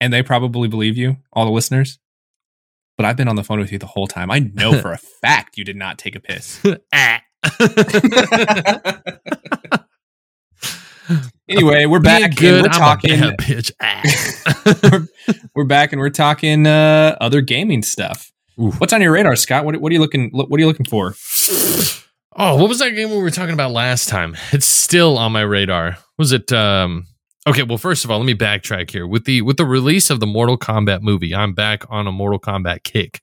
and 0.00 0.12
they 0.12 0.22
probably 0.22 0.66
believe 0.68 0.96
you, 0.96 1.18
all 1.32 1.44
the 1.44 1.52
listeners. 1.52 1.98
But 2.96 3.04
I've 3.06 3.16
been 3.16 3.28
on 3.28 3.36
the 3.36 3.44
phone 3.44 3.58
with 3.58 3.70
you 3.72 3.78
the 3.78 3.86
whole 3.86 4.06
time. 4.06 4.30
I 4.30 4.38
know 4.38 4.80
for 4.80 4.92
a 4.92 4.98
fact 5.22 5.58
you 5.58 5.64
did 5.64 5.76
not 5.76 5.98
take 5.98 6.16
a 6.16 6.20
piss. 6.20 6.60
Ah. 6.92 7.20
Anyway, 11.48 11.86
we're 11.86 12.00
back. 12.00 12.42
and 12.42 12.62
we're 12.62 12.64
I'm 12.64 12.70
talking. 12.72 13.20
bitch. 13.20 13.70
Ah. 13.80 14.02
we're, 14.90 15.06
we're 15.54 15.64
back 15.64 15.92
and 15.92 16.00
we're 16.00 16.10
talking 16.10 16.66
uh, 16.66 17.16
other 17.20 17.40
gaming 17.40 17.84
stuff. 17.84 18.32
Oof. 18.60 18.80
What's 18.80 18.92
on 18.92 19.00
your 19.00 19.12
radar, 19.12 19.36
Scott? 19.36 19.64
What, 19.64 19.76
what 19.76 19.92
are 19.92 19.94
you 19.94 20.00
looking? 20.00 20.30
What 20.32 20.50
are 20.50 20.58
you 20.58 20.66
looking 20.66 20.86
for? 20.86 21.14
Oh, 22.36 22.56
what 22.56 22.68
was 22.68 22.80
that 22.80 22.90
game 22.90 23.10
we 23.10 23.18
were 23.18 23.30
talking 23.30 23.54
about 23.54 23.70
last 23.70 24.08
time? 24.08 24.36
It's 24.50 24.66
still 24.66 25.16
on 25.18 25.30
my 25.30 25.42
radar. 25.42 25.98
Was 26.18 26.32
it 26.32 26.50
um 26.52 27.06
Okay, 27.46 27.62
well, 27.62 27.78
first 27.78 28.04
of 28.04 28.10
all, 28.10 28.18
let 28.18 28.26
me 28.26 28.34
backtrack 28.34 28.90
here. 28.90 29.06
With 29.06 29.24
the 29.24 29.42
with 29.42 29.56
the 29.56 29.64
release 29.64 30.10
of 30.10 30.18
the 30.18 30.26
Mortal 30.26 30.58
Kombat 30.58 31.02
movie, 31.02 31.34
I'm 31.34 31.54
back 31.54 31.84
on 31.88 32.06
a 32.06 32.12
Mortal 32.12 32.40
Kombat 32.40 32.82
kick. 32.82 33.20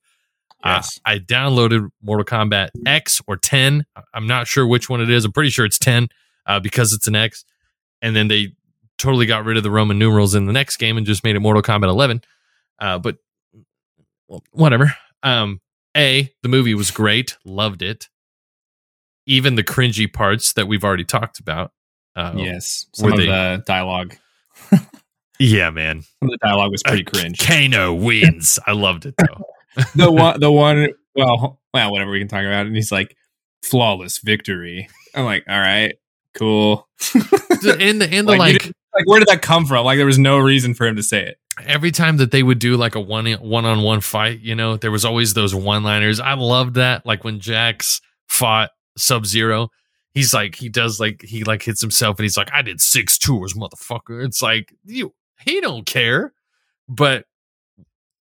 Uh, 0.64 0.76
Yes. 0.76 1.00
I 1.04 1.20
downloaded 1.20 1.90
Mortal 2.02 2.24
Kombat 2.24 2.70
X 2.86 3.22
or 3.28 3.36
10. 3.36 3.86
I'm 4.14 4.28
not 4.28 4.48
sure 4.48 4.66
which 4.66 4.90
one 4.90 5.02
it 5.02 5.10
is. 5.10 5.26
I'm 5.26 5.34
pretty 5.34 5.50
sure 5.50 5.66
it's 5.66 5.78
10 5.78 6.08
uh, 6.46 6.62
because 6.62 6.94
it's 6.94 7.06
an 7.06 7.16
X. 7.16 7.44
And 8.02 8.16
then 8.16 8.30
they 8.30 8.54
totally 8.98 9.26
got 9.26 9.44
rid 9.44 9.58
of 9.58 9.64
the 9.64 9.72
Roman 9.72 10.00
numerals 10.00 10.36
in 10.36 10.46
the 10.46 10.54
next 10.54 10.78
game 10.78 10.96
and 10.96 11.06
just 11.06 11.26
made 11.26 11.36
it 11.36 11.42
Mortal 11.42 11.62
Kombat 11.62 11.90
11. 11.90 12.22
Uh, 12.80 12.98
but 12.98 13.18
well, 14.30 14.42
whatever. 14.52 14.96
Um, 15.22 15.60
a 15.98 16.32
the 16.44 16.50
movie 16.50 16.74
was 16.74 16.92
great, 16.92 17.38
loved 17.44 17.82
it. 17.82 18.08
Even 19.26 19.56
the 19.56 19.64
cringy 19.64 20.12
parts 20.12 20.54
that 20.54 20.68
we've 20.68 20.84
already 20.86 21.06
talked 21.06 21.40
about. 21.40 21.72
Uh, 22.16 22.34
yes. 22.38 22.86
Some 22.94 23.12
of 23.14 23.18
they- 23.18 23.26
the 23.28 23.64
dialogue. 23.66 24.16
yeah, 25.40 25.70
man. 25.70 26.02
Some 26.20 26.30
of 26.30 26.32
the 26.32 26.38
dialogue 26.42 26.72
was 26.72 26.84
pretty 26.84 27.06
Uh, 27.06 27.10
cringe. 27.10 27.40
Kano 27.40 27.94
wins. 27.94 28.60
I 28.66 28.72
loved 28.74 29.06
it 29.06 29.16
though. 29.18 29.84
the 29.96 30.12
one, 30.12 30.40
the 30.40 30.52
one. 30.52 30.90
Well, 31.16 31.60
well, 31.74 31.92
whatever 31.92 32.12
we 32.12 32.20
can 32.20 32.28
talk 32.28 32.42
about. 32.44 32.66
And 32.66 32.76
he's 32.76 32.92
like, 32.92 33.16
flawless 33.64 34.20
victory. 34.20 34.88
I'm 35.16 35.26
like, 35.26 35.44
all 35.48 35.60
right, 35.60 35.96
cool. 36.36 36.88
and 37.14 37.22
the 38.02 38.08
and 38.12 38.28
the 38.28 38.36
Like, 38.36 38.40
like 38.40 38.66
like, 38.96 39.08
where 39.08 39.20
did 39.20 39.28
that 39.30 39.42
come 39.42 39.66
from? 39.66 39.86
Like, 39.86 39.98
there 39.98 40.06
was 40.06 40.20
no 40.20 40.38
reason 40.38 40.74
for 40.76 40.86
him 40.86 40.96
to 40.98 41.04
say 41.04 41.26
it. 41.26 41.38
every 41.66 41.90
time 41.92 42.18
that 42.18 42.30
they 42.32 42.44
would 42.44 42.60
do 42.60 42.78
like 42.78 42.94
a 42.96 43.00
one 43.00 43.32
one 43.34 43.66
on 43.66 43.82
one 43.82 44.02
fight, 44.02 44.40
you 44.42 44.54
know, 44.56 44.78
there 44.78 44.92
was 44.92 45.04
always 45.06 45.34
those 45.34 45.54
one 45.56 45.84
liners. 45.84 46.20
I 46.20 46.34
loved 46.36 46.76
that. 46.76 47.06
Like 47.06 47.24
when 47.24 47.40
Jax 47.40 48.02
fought 48.28 48.70
Sub 48.98 49.26
Zero, 49.26 49.70
he's 50.14 50.34
like 50.34 50.56
he 50.56 50.70
does 50.70 51.00
like 51.00 51.22
he 51.22 51.44
like 51.44 51.64
hits 51.64 51.82
himself 51.82 52.18
and 52.18 52.24
he's 52.24 52.38
like, 52.38 52.52
I 52.54 52.62
did 52.62 52.82
six 52.82 53.18
tours, 53.18 53.54
motherfucker. 53.54 54.24
It's 54.26 54.42
like 54.42 54.74
you 54.86 55.14
he 55.42 55.62
don't 55.62 55.86
care. 55.86 56.34
But 56.88 57.26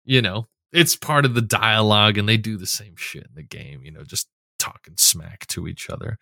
you 0.05 0.23
know, 0.23 0.49
it's 0.73 0.97
part 0.97 1.25
of 1.25 1.35
the 1.35 1.43
dialogue 1.43 2.19
and 2.19 2.29
they 2.29 2.37
do 2.37 2.57
the 2.57 2.66
same 2.66 2.97
shit 2.97 3.25
in 3.25 3.35
the 3.35 3.43
game, 3.43 3.83
you 3.85 3.90
know, 3.90 4.05
just 4.05 4.29
talking 4.59 4.95
smack 4.97 5.47
to 5.49 5.66
each 5.69 5.90
other. 5.90 6.19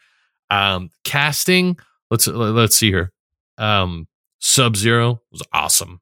Um 0.50 0.90
casting, 1.04 1.78
let's 2.10 2.26
let's 2.26 2.76
see 2.76 2.90
here. 2.90 3.12
Um 3.56 4.06
Sub 4.40 4.76
Zero 4.76 5.20
was 5.30 5.42
awesome. 5.52 6.00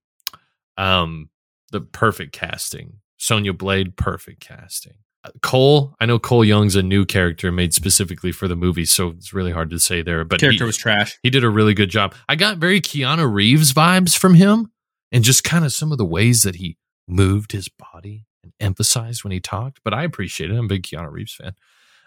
Um, 0.76 1.30
the 1.72 1.80
perfect 1.80 2.32
casting. 2.32 3.00
Sonya 3.16 3.54
Blade, 3.54 3.96
perfect 3.96 4.40
casting. 4.40 4.98
Cole, 5.42 5.94
I 6.00 6.06
know 6.06 6.18
Cole 6.18 6.44
Young's 6.44 6.76
a 6.76 6.82
new 6.82 7.04
character 7.04 7.50
made 7.52 7.74
specifically 7.74 8.32
for 8.32 8.48
the 8.48 8.56
movie, 8.56 8.84
so 8.84 9.08
it's 9.08 9.32
really 9.32 9.52
hard 9.52 9.70
to 9.70 9.78
say 9.78 10.02
there. 10.02 10.24
But 10.24 10.40
Character 10.40 10.64
he, 10.64 10.66
was 10.66 10.76
trash. 10.76 11.18
he 11.22 11.30
did 11.30 11.44
a 11.44 11.50
really 11.50 11.74
good 11.74 11.90
job. 11.90 12.14
I 12.28 12.36
got 12.36 12.58
very 12.58 12.80
Keanu 12.80 13.32
Reeves 13.32 13.72
vibes 13.72 14.16
from 14.16 14.34
him, 14.34 14.70
and 15.12 15.24
just 15.24 15.44
kind 15.44 15.64
of 15.64 15.72
some 15.72 15.92
of 15.92 15.98
the 15.98 16.04
ways 16.04 16.42
that 16.42 16.56
he 16.56 16.76
moved 17.08 17.52
his 17.52 17.68
body 17.68 18.26
and 18.42 18.52
emphasized 18.60 19.24
when 19.24 19.32
he 19.32 19.40
talked. 19.40 19.80
But 19.84 19.94
I 19.94 20.04
appreciate 20.04 20.50
it. 20.50 20.56
I'm 20.56 20.64
a 20.66 20.68
big 20.68 20.82
Keanu 20.82 21.10
Reeves 21.10 21.34
fan. 21.34 21.54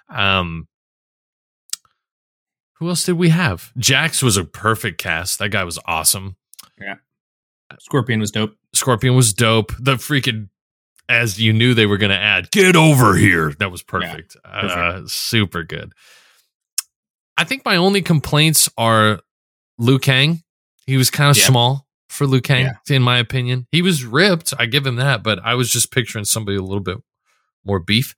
Um, 0.10 0.68
who 2.80 2.88
else 2.90 3.04
did 3.04 3.14
we 3.14 3.30
have? 3.30 3.72
Jax 3.78 4.24
was 4.24 4.38
a 4.38 4.46
perfect 4.46 5.00
cast. 5.00 5.40
That 5.40 5.50
guy 5.50 5.64
was 5.64 5.78
awesome. 5.86 6.38
Yeah. 6.80 6.96
Scorpion 7.80 8.20
was 8.20 8.32
dope. 8.32 8.56
Scorpion 8.74 9.16
was 9.16 9.34
dope. 9.34 9.74
The 9.80 9.96
freaking 9.96 10.50
as 11.10 11.40
you 11.40 11.52
knew 11.52 11.74
they 11.74 11.86
were 11.88 11.98
going 11.98 12.12
to 12.12 12.18
add, 12.18 12.52
get 12.52 12.76
over 12.78 13.16
here. 13.16 13.52
That 13.60 13.72
was 13.72 13.82
perfect. 13.84 14.38
Uh, 14.46 15.02
super 15.08 15.64
good. 15.64 15.92
I 17.38 17.44
think 17.44 17.66
my 17.66 17.76
only 17.78 18.02
complaints 18.02 18.70
are 18.78 19.20
Liu 19.78 19.98
Kang. 20.00 20.44
He 20.86 20.98
was 20.98 21.10
kind 21.10 21.30
of 21.32 21.38
Yeah. 21.38 21.46
small 21.46 21.88
for 22.10 22.26
Liu 22.28 22.42
Kang, 22.42 22.66
Yeah. 22.90 22.96
in 22.96 23.02
my 23.02 23.18
opinion. 23.18 23.68
He 23.72 23.82
was 23.82 24.04
ripped. 24.04 24.54
I 24.60 24.66
give 24.66 24.86
him 24.86 24.96
that, 24.98 25.24
but 25.24 25.40
I 25.40 25.56
was 25.56 25.72
just 25.72 25.92
picturing 25.92 26.26
somebody 26.26 26.58
a 26.58 26.62
little 26.62 26.80
bit 26.84 26.98
more 27.66 27.80
beef. 27.80 28.16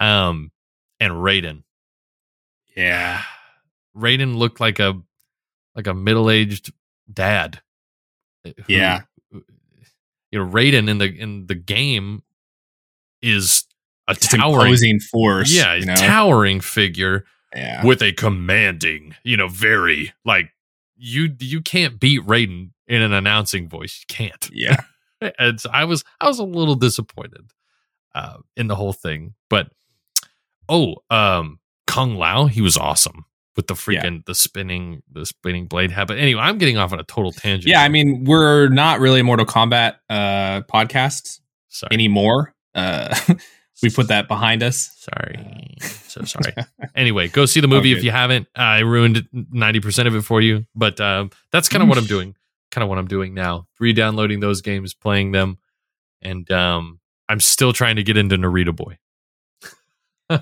Um, 0.00 0.52
and 1.00 1.12
Raiden. 1.14 1.64
Yeah. 2.76 3.22
Raiden 3.96 4.36
looked 4.36 4.60
like 4.60 4.78
a 4.78 5.00
like 5.74 5.86
a 5.86 5.94
middle 5.94 6.30
aged 6.30 6.72
dad. 7.12 7.60
who- 8.44 8.52
Yeah. 8.68 9.02
you 9.32 10.38
know, 10.38 10.46
Raiden 10.46 10.88
in 10.88 10.98
the 10.98 11.06
in 11.06 11.46
the 11.46 11.54
game 11.54 12.22
is 13.22 13.64
a 14.06 14.14
Just 14.14 14.30
towering, 14.30 15.00
force. 15.00 15.52
yeah, 15.52 15.74
You 15.74 15.86
know? 15.86 15.94
towering 15.94 16.60
figure 16.60 17.24
yeah. 17.54 17.84
with 17.84 18.02
a 18.02 18.12
commanding, 18.12 19.14
you 19.22 19.36
know, 19.36 19.48
very 19.48 20.12
like 20.24 20.50
you 20.96 21.34
you 21.40 21.60
can't 21.60 22.00
beat 22.00 22.22
Raiden 22.22 22.70
in 22.86 23.02
an 23.02 23.12
announcing 23.12 23.68
voice. 23.68 24.00
You 24.00 24.14
can't. 24.14 24.50
Yeah. 24.52 24.76
And 25.36 25.60
so 25.60 25.68
I 25.72 25.84
was 25.84 26.04
I 26.20 26.28
was 26.28 26.38
a 26.38 26.44
little 26.44 26.76
disappointed 26.76 27.50
uh, 28.14 28.36
in 28.56 28.68
the 28.68 28.76
whole 28.76 28.92
thing, 28.92 29.34
but 29.50 29.68
oh, 30.68 30.94
um, 31.10 31.58
Kung 31.88 32.14
Lao, 32.14 32.46
he 32.46 32.60
was 32.60 32.76
awesome 32.76 33.24
with 33.56 33.66
the 33.66 33.74
freaking 33.74 34.24
the 34.26 34.34
spinning 34.36 35.02
the 35.10 35.26
spinning 35.26 35.66
blade 35.66 35.90
habit. 35.90 36.18
Anyway, 36.18 36.40
I'm 36.40 36.56
getting 36.56 36.78
off 36.78 36.92
on 36.92 37.00
a 37.00 37.02
total 37.02 37.32
tangent. 37.32 37.68
Yeah. 37.68 37.82
I 37.82 37.88
mean, 37.88 38.22
we're 38.22 38.68
not 38.68 39.00
really 39.00 39.18
a 39.18 39.24
Mortal 39.24 39.44
Kombat 39.44 39.96
uh, 40.08 40.60
podcast 40.72 41.40
sorry, 41.68 41.88
anymore. 41.92 42.54
Uh, 42.74 43.16
we 43.82 43.90
put 43.90 44.08
that 44.08 44.28
behind 44.28 44.62
us. 44.62 44.90
Sorry, 44.96 45.76
so 45.80 46.22
sorry. 46.24 46.54
anyway, 46.94 47.28
go 47.28 47.46
see 47.46 47.60
the 47.60 47.68
movie 47.68 47.92
if 47.92 48.02
you 48.02 48.10
haven't. 48.10 48.48
I 48.54 48.80
ruined 48.80 49.28
ninety 49.32 49.80
percent 49.80 50.08
of 50.08 50.14
it 50.14 50.22
for 50.22 50.40
you, 50.40 50.66
but 50.74 51.00
um, 51.00 51.30
that's 51.52 51.68
kind 51.68 51.82
of 51.82 51.88
what 51.88 51.98
I'm 51.98 52.06
doing. 52.06 52.34
Kind 52.70 52.82
of 52.82 52.88
what 52.88 52.98
I'm 52.98 53.08
doing 53.08 53.32
now. 53.34 53.66
Re-downloading 53.80 54.40
those 54.40 54.60
games, 54.60 54.92
playing 54.92 55.32
them, 55.32 55.58
and 56.20 56.50
um, 56.50 57.00
I'm 57.28 57.40
still 57.40 57.72
trying 57.72 57.96
to 57.96 58.02
get 58.02 58.16
into 58.16 58.36
Narita 58.36 58.74
Boy. 58.74 58.98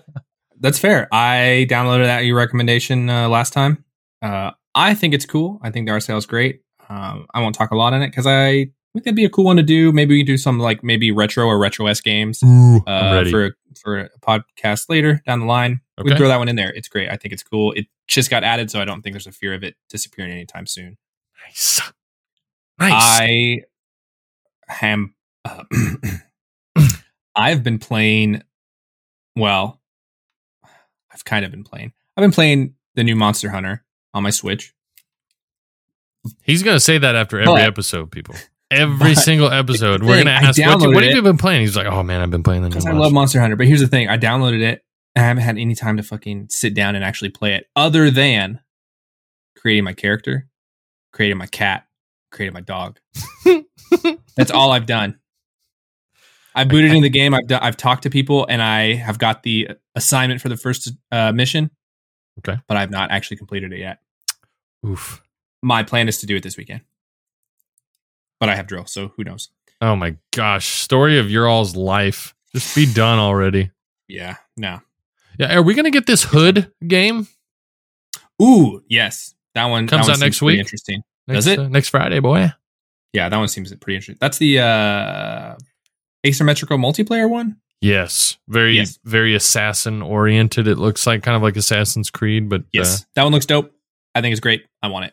That's 0.61 0.79
fair. 0.79 1.09
I 1.13 1.67
downloaded 1.69 2.07
that 2.07 2.21
your 2.21 2.37
recommendation 2.37 3.11
uh, 3.11 3.29
last 3.29 3.53
time. 3.53 3.85
Uh, 4.23 4.53
I 4.75 4.95
think 4.95 5.15
it's 5.15 5.27
cool. 5.27 5.59
I 5.63 5.71
think 5.71 5.87
the 5.87 5.93
art 5.93 6.03
style 6.03 6.17
is 6.17 6.27
great. 6.27 6.63
Um, 6.89 7.27
I 7.35 7.41
won't 7.41 7.55
talk 7.55 7.73
a 7.73 7.77
lot 7.77 7.93
on 7.93 8.03
it 8.03 8.09
because 8.09 8.27
I 8.27 8.71
think 8.97 9.05
that'd 9.05 9.17
be 9.17 9.25
a 9.25 9.31
cool 9.31 9.45
one 9.45 9.57
to 9.57 9.63
do. 9.63 9.93
Maybe 9.93 10.15
we 10.15 10.21
can 10.21 10.27
do 10.27 10.37
some 10.37 10.59
like 10.59 10.83
maybe 10.83 11.11
retro 11.11 11.47
or 11.47 11.59
retro 11.59 11.87
s 11.87 12.01
games 12.01 12.43
Ooh, 12.43 12.81
uh, 12.87 13.25
for 13.31 13.57
for 13.81 13.99
a 14.01 14.11
podcast 14.21 14.89
later 14.89 15.23
down 15.27 15.41
the 15.41 15.47
line. 15.47 15.81
We 15.99 16.09
can 16.11 16.17
throw 16.19 16.29
that 16.29 16.39
one 16.39 16.49
in 16.49 16.57
there. 16.57 16.73
It's 16.75 16.89
great. 16.89 17.09
I 17.11 17.17
think 17.17 17.33
it's 17.33 17.43
cool. 17.43 17.73
It 17.73 17.87
just 18.07 18.29
got 18.31 18.45
added, 18.45 18.71
so 18.71 18.81
I 18.81 18.85
don't 18.85 19.03
think 19.03 19.15
there's 19.15 19.27
a 19.27 19.33
fear 19.33 19.55
of 19.55 19.63
it 19.65 19.77
disappearing 19.89 20.31
anytime 20.33 20.67
soon. 20.67 20.99
nice, 21.47 21.81
nice. 22.79 22.93
I 22.93 23.59
am. 24.83 25.15
Uh, 25.45 25.63
I've 27.37 27.63
been 27.63 27.79
playing. 27.79 28.43
Well, 29.37 29.81
I've 31.13 31.25
kind 31.25 31.45
of 31.45 31.51
been 31.51 31.65
playing. 31.65 31.93
I've 32.17 32.23
been 32.23 32.33
playing 32.33 32.75
the 32.95 33.05
new 33.05 33.17
Monster 33.17 33.51
Hunter 33.51 33.85
on 34.15 34.23
my 34.23 34.31
Switch. 34.31 34.75
He's 36.43 36.63
gonna 36.63 36.81
say 36.81 36.99
that 36.99 37.15
after 37.15 37.39
every 37.39 37.55
But- 37.55 37.63
episode, 37.63 38.11
people. 38.11 38.35
Every 38.71 39.15
but 39.15 39.19
single 39.19 39.51
episode, 39.51 40.03
we're 40.03 40.17
thing, 40.17 40.25
gonna 40.25 40.37
ask, 40.37 40.59
what, 40.59 40.67
downloaded 40.81 40.95
what 40.95 41.05
have 41.05 41.15
you 41.15 41.23
been 41.23 41.39
playing? 41.39 41.61
He's 41.61 41.77
like, 41.77 41.87
oh 41.87 42.03
man, 42.03 42.21
I've 42.21 42.31
been 42.31 42.43
playing 42.43 42.63
the 42.63 42.69
new 42.69 42.75
because 42.75 42.87
I 42.87 42.91
Monster. 42.91 43.03
love 43.03 43.13
Monster 43.13 43.41
Hunter. 43.41 43.57
But 43.57 43.67
here's 43.67 43.81
the 43.81 43.87
thing: 43.87 44.09
I 44.09 44.19
downloaded 44.19 44.63
it. 44.63 44.83
And 45.15 45.25
I 45.25 45.29
haven't 45.29 45.45
had 45.45 45.57
any 45.57 45.75
time 45.75 45.97
to 45.97 46.03
fucking 46.03 46.49
sit 46.51 46.75
down 46.75 46.95
and 46.95 47.03
actually 47.03 47.31
play 47.31 47.55
it, 47.55 47.69
other 47.75 48.11
than 48.11 48.61
creating 49.57 49.85
my 49.85 49.95
character, 49.95 50.47
creating 51.13 51.39
my 51.39 51.47
cat, 51.47 51.87
creating 52.31 52.53
my 52.53 52.61
dog. 52.61 52.99
That's 54.37 54.51
all 54.51 54.73
I've 54.73 54.85
done. 54.85 55.19
I 56.55 56.65
booted 56.65 56.93
in 56.93 57.03
the 57.03 57.09
game. 57.09 57.33
I've 57.35 57.47
done, 57.47 57.61
I've 57.63 57.77
talked 57.77 58.03
to 58.03 58.11
people, 58.11 58.47
and 58.47 58.61
I 58.61 58.95
have 58.95 59.19
got 59.19 59.43
the 59.43 59.71
assignment 59.95 60.41
for 60.43 60.49
the 60.51 60.57
first 60.57 60.91
uh, 61.11 61.33
mission. 61.33 61.71
Okay. 62.41 62.59
but 62.69 62.77
I've 62.77 62.91
not 62.91 63.11
actually 63.11 63.39
completed 63.39 63.73
it 63.73 63.79
yet. 63.79 64.01
Oof. 64.87 65.23
My 65.63 65.83
plan 65.83 66.09
is 66.09 66.19
to 66.19 66.27
do 66.27 66.37
it 66.37 66.43
this 66.43 66.59
weekend, 66.59 66.83
but 68.41 68.49
I 68.49 68.57
have 68.57 68.67
drill, 68.67 68.87
so 68.87 69.09
who 69.17 69.25
knows? 69.25 69.51
Oh 69.81 69.97
my 69.97 70.17
gosh, 70.33 70.67
story 70.67 71.19
of 71.19 71.31
your 71.31 71.49
all's 71.49 71.77
life. 71.77 72.35
Just 72.55 72.75
be 72.75 72.93
done 72.93 73.19
already. 73.19 73.71
Yeah, 74.09 74.37
no. 74.57 74.81
Yeah, 75.39 75.55
are 75.57 75.63
we 75.63 75.75
gonna 75.75 75.91
get 75.91 76.07
this 76.07 76.23
Hood 76.25 76.73
game 76.87 77.27
Ooh, 78.43 78.83
yes, 78.89 79.35
that 79.55 79.65
one 79.67 79.87
Comes 79.87 80.07
that 80.07 80.13
one 80.13 80.21
out 80.23 80.25
next 80.25 80.43
week? 80.43 80.59
Interesting. 80.59 81.03
next, 81.27 81.45
Does 81.45 81.47
it? 81.47 81.59
uh, 81.59 81.69
next 81.69 81.89
Friday, 81.91 82.21
boy? 82.21 82.53
Yeah, 83.13 83.29
that 83.29 83.37
one 83.37 83.49
seems 83.49 83.75
pretty 83.77 83.97
interesting. 83.97 84.17
That's 84.21 84.39
the 84.39 84.61
uh 84.61 85.57
asymmetrical 86.27 86.79
multiplayer 86.79 87.29
one. 87.29 87.57
Yes, 87.81 88.39
very 88.49 88.77
Yes. 88.77 88.99
very 89.05 89.35
assassin 89.35 90.03
oriented. 90.03 90.67
It 90.67 90.77
looks 90.79 91.07
like 91.07 91.23
kind 91.23 91.37
of 91.37 91.43
like 91.43 91.57
Assassin's 91.57 92.11
Creed, 92.11 92.49
but 92.49 92.65
Yes, 92.73 93.03
uh, 93.03 93.05
that 93.15 93.23
one 93.25 93.33
looks 93.33 93.47
dope. 93.47 93.73
I 94.15 94.21
think 94.23 94.33
it's 94.33 94.41
great. 94.41 94.65
I 94.83 94.89
want 94.89 95.13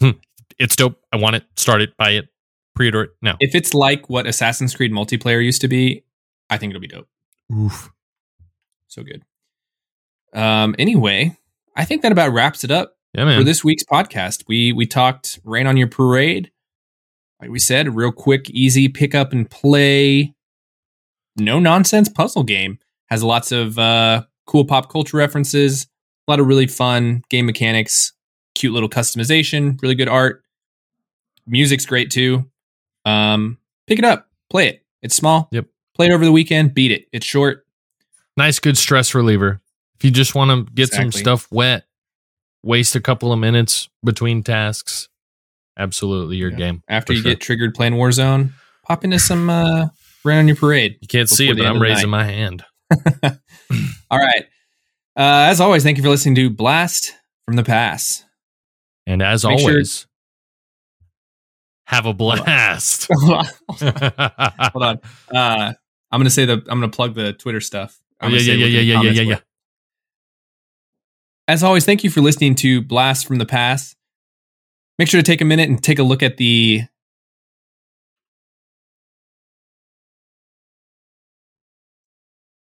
it. 0.00 0.16
it's 0.58 0.74
dope. 0.76 1.00
I 1.12 1.16
want 1.16 1.36
it. 1.36 1.44
Start 1.56 1.80
it. 1.80 1.96
Buy 1.96 2.10
it. 2.12 2.28
Pre-order 2.74 3.02
it 3.02 3.10
now. 3.20 3.36
If 3.40 3.54
it's 3.54 3.74
like 3.74 4.08
what 4.08 4.26
Assassin's 4.26 4.74
Creed 4.74 4.92
multiplayer 4.92 5.44
used 5.44 5.60
to 5.60 5.68
be, 5.68 6.04
I 6.48 6.56
think 6.58 6.70
it'll 6.70 6.80
be 6.80 6.88
dope. 6.88 7.08
Oof. 7.52 7.90
So 8.88 9.02
good. 9.02 9.22
Um. 10.32 10.74
Anyway, 10.78 11.36
I 11.76 11.84
think 11.84 12.02
that 12.02 12.12
about 12.12 12.32
wraps 12.32 12.64
it 12.64 12.70
up 12.70 12.96
Yeah, 13.14 13.24
man. 13.24 13.38
for 13.40 13.44
this 13.44 13.62
week's 13.62 13.84
podcast. 13.84 14.44
We 14.48 14.72
we 14.72 14.86
talked 14.86 15.38
rain 15.44 15.66
on 15.66 15.76
your 15.76 15.88
parade. 15.88 16.50
like 17.40 17.50
we 17.50 17.58
said, 17.58 17.94
real 17.94 18.12
quick, 18.12 18.48
easy 18.50 18.88
pick 18.88 19.14
up 19.14 19.32
and 19.32 19.50
play, 19.50 20.34
no 21.36 21.58
nonsense 21.58 22.08
puzzle 22.08 22.42
game. 22.44 22.78
Has 23.10 23.22
lots 23.22 23.52
of 23.52 23.78
uh, 23.78 24.22
cool 24.46 24.64
pop 24.64 24.88
culture 24.90 25.18
references, 25.18 25.86
a 26.26 26.30
lot 26.30 26.40
of 26.40 26.46
really 26.46 26.66
fun 26.66 27.22
game 27.28 27.44
mechanics, 27.44 28.12
cute 28.54 28.72
little 28.72 28.88
customization, 28.88 29.80
really 29.82 29.94
good 29.94 30.08
art. 30.08 30.42
Music's 31.46 31.84
great 31.84 32.10
too. 32.10 32.48
Um, 33.04 33.58
pick 33.86 33.98
it 33.98 34.04
up, 34.04 34.28
play 34.50 34.68
it. 34.68 34.84
It's 35.02 35.16
small. 35.16 35.48
Yep. 35.52 35.66
Play 35.94 36.06
it 36.06 36.12
over 36.12 36.24
the 36.24 36.32
weekend. 36.32 36.74
Beat 36.74 36.90
it. 36.92 37.06
It's 37.12 37.26
short. 37.26 37.66
Nice, 38.36 38.58
good 38.60 38.78
stress 38.78 39.14
reliever. 39.14 39.60
If 39.96 40.04
you 40.04 40.10
just 40.10 40.34
want 40.34 40.50
to 40.68 40.72
get 40.72 40.90
some 40.92 41.12
stuff 41.12 41.46
wet, 41.50 41.84
waste 42.62 42.94
a 42.96 43.00
couple 43.00 43.32
of 43.32 43.38
minutes 43.38 43.88
between 44.04 44.42
tasks. 44.42 45.08
Absolutely, 45.78 46.36
your 46.36 46.50
Yeah. 46.50 46.56
game. 46.56 46.82
After 46.88 47.12
you 47.12 47.22
sure. 47.22 47.32
get 47.32 47.40
triggered 47.40 47.74
playing 47.74 47.94
Warzone, 47.94 48.50
pop 48.86 49.04
into 49.04 49.18
some 49.18 49.50
uh, 49.50 49.88
Rain 50.24 50.38
on 50.38 50.46
Your 50.48 50.56
Parade. 50.56 50.96
You 51.00 51.08
can't 51.08 51.28
see 51.28 51.48
it, 51.48 51.56
but 51.58 51.66
I'm 51.66 51.80
raising 51.80 52.10
my 52.10 52.24
hand. 52.24 52.64
All 54.10 54.18
right. 54.18 54.44
Uh, 55.16 55.48
as 55.50 55.60
always, 55.60 55.82
thank 55.82 55.96
you 55.98 56.02
for 56.02 56.08
listening 56.10 56.34
to 56.36 56.50
Blast 56.50 57.14
from 57.44 57.56
the 57.56 57.64
Pass. 57.64 58.24
And 59.06 59.20
as 59.22 59.44
Make 59.44 59.58
sure- 59.60 59.70
always, 59.70 60.06
have 61.86 62.06
a 62.06 62.14
blast. 62.14 63.08
Hold 63.20 64.82
on. 64.82 65.00
Uh, 65.34 65.72
I'm 66.10 66.20
gonna 66.20 66.30
say 66.30 66.44
the 66.44 66.54
I'm 66.54 66.80
gonna 66.80 66.88
plug 66.88 67.14
the 67.14 67.32
Twitter 67.32 67.60
stuff. 67.60 68.00
Yeah, 68.22 68.28
yeah, 68.28 68.52
yeah, 68.52 68.66
yeah, 68.66 69.00
yeah, 69.02 69.10
yeah, 69.10 69.22
yeah. 69.22 69.38
As 71.48 71.62
always, 71.62 71.84
thank 71.84 72.04
you 72.04 72.10
for 72.10 72.20
listening 72.20 72.54
to 72.56 72.80
Blast 72.82 73.26
from 73.26 73.38
the 73.38 73.46
Pass. 73.46 73.96
Make 74.98 75.08
sure 75.08 75.20
to 75.20 75.26
take 75.26 75.40
a 75.40 75.44
minute 75.44 75.68
and 75.68 75.82
take 75.82 75.98
a 75.98 76.02
look 76.02 76.22
at 76.22 76.36
the 76.36 76.82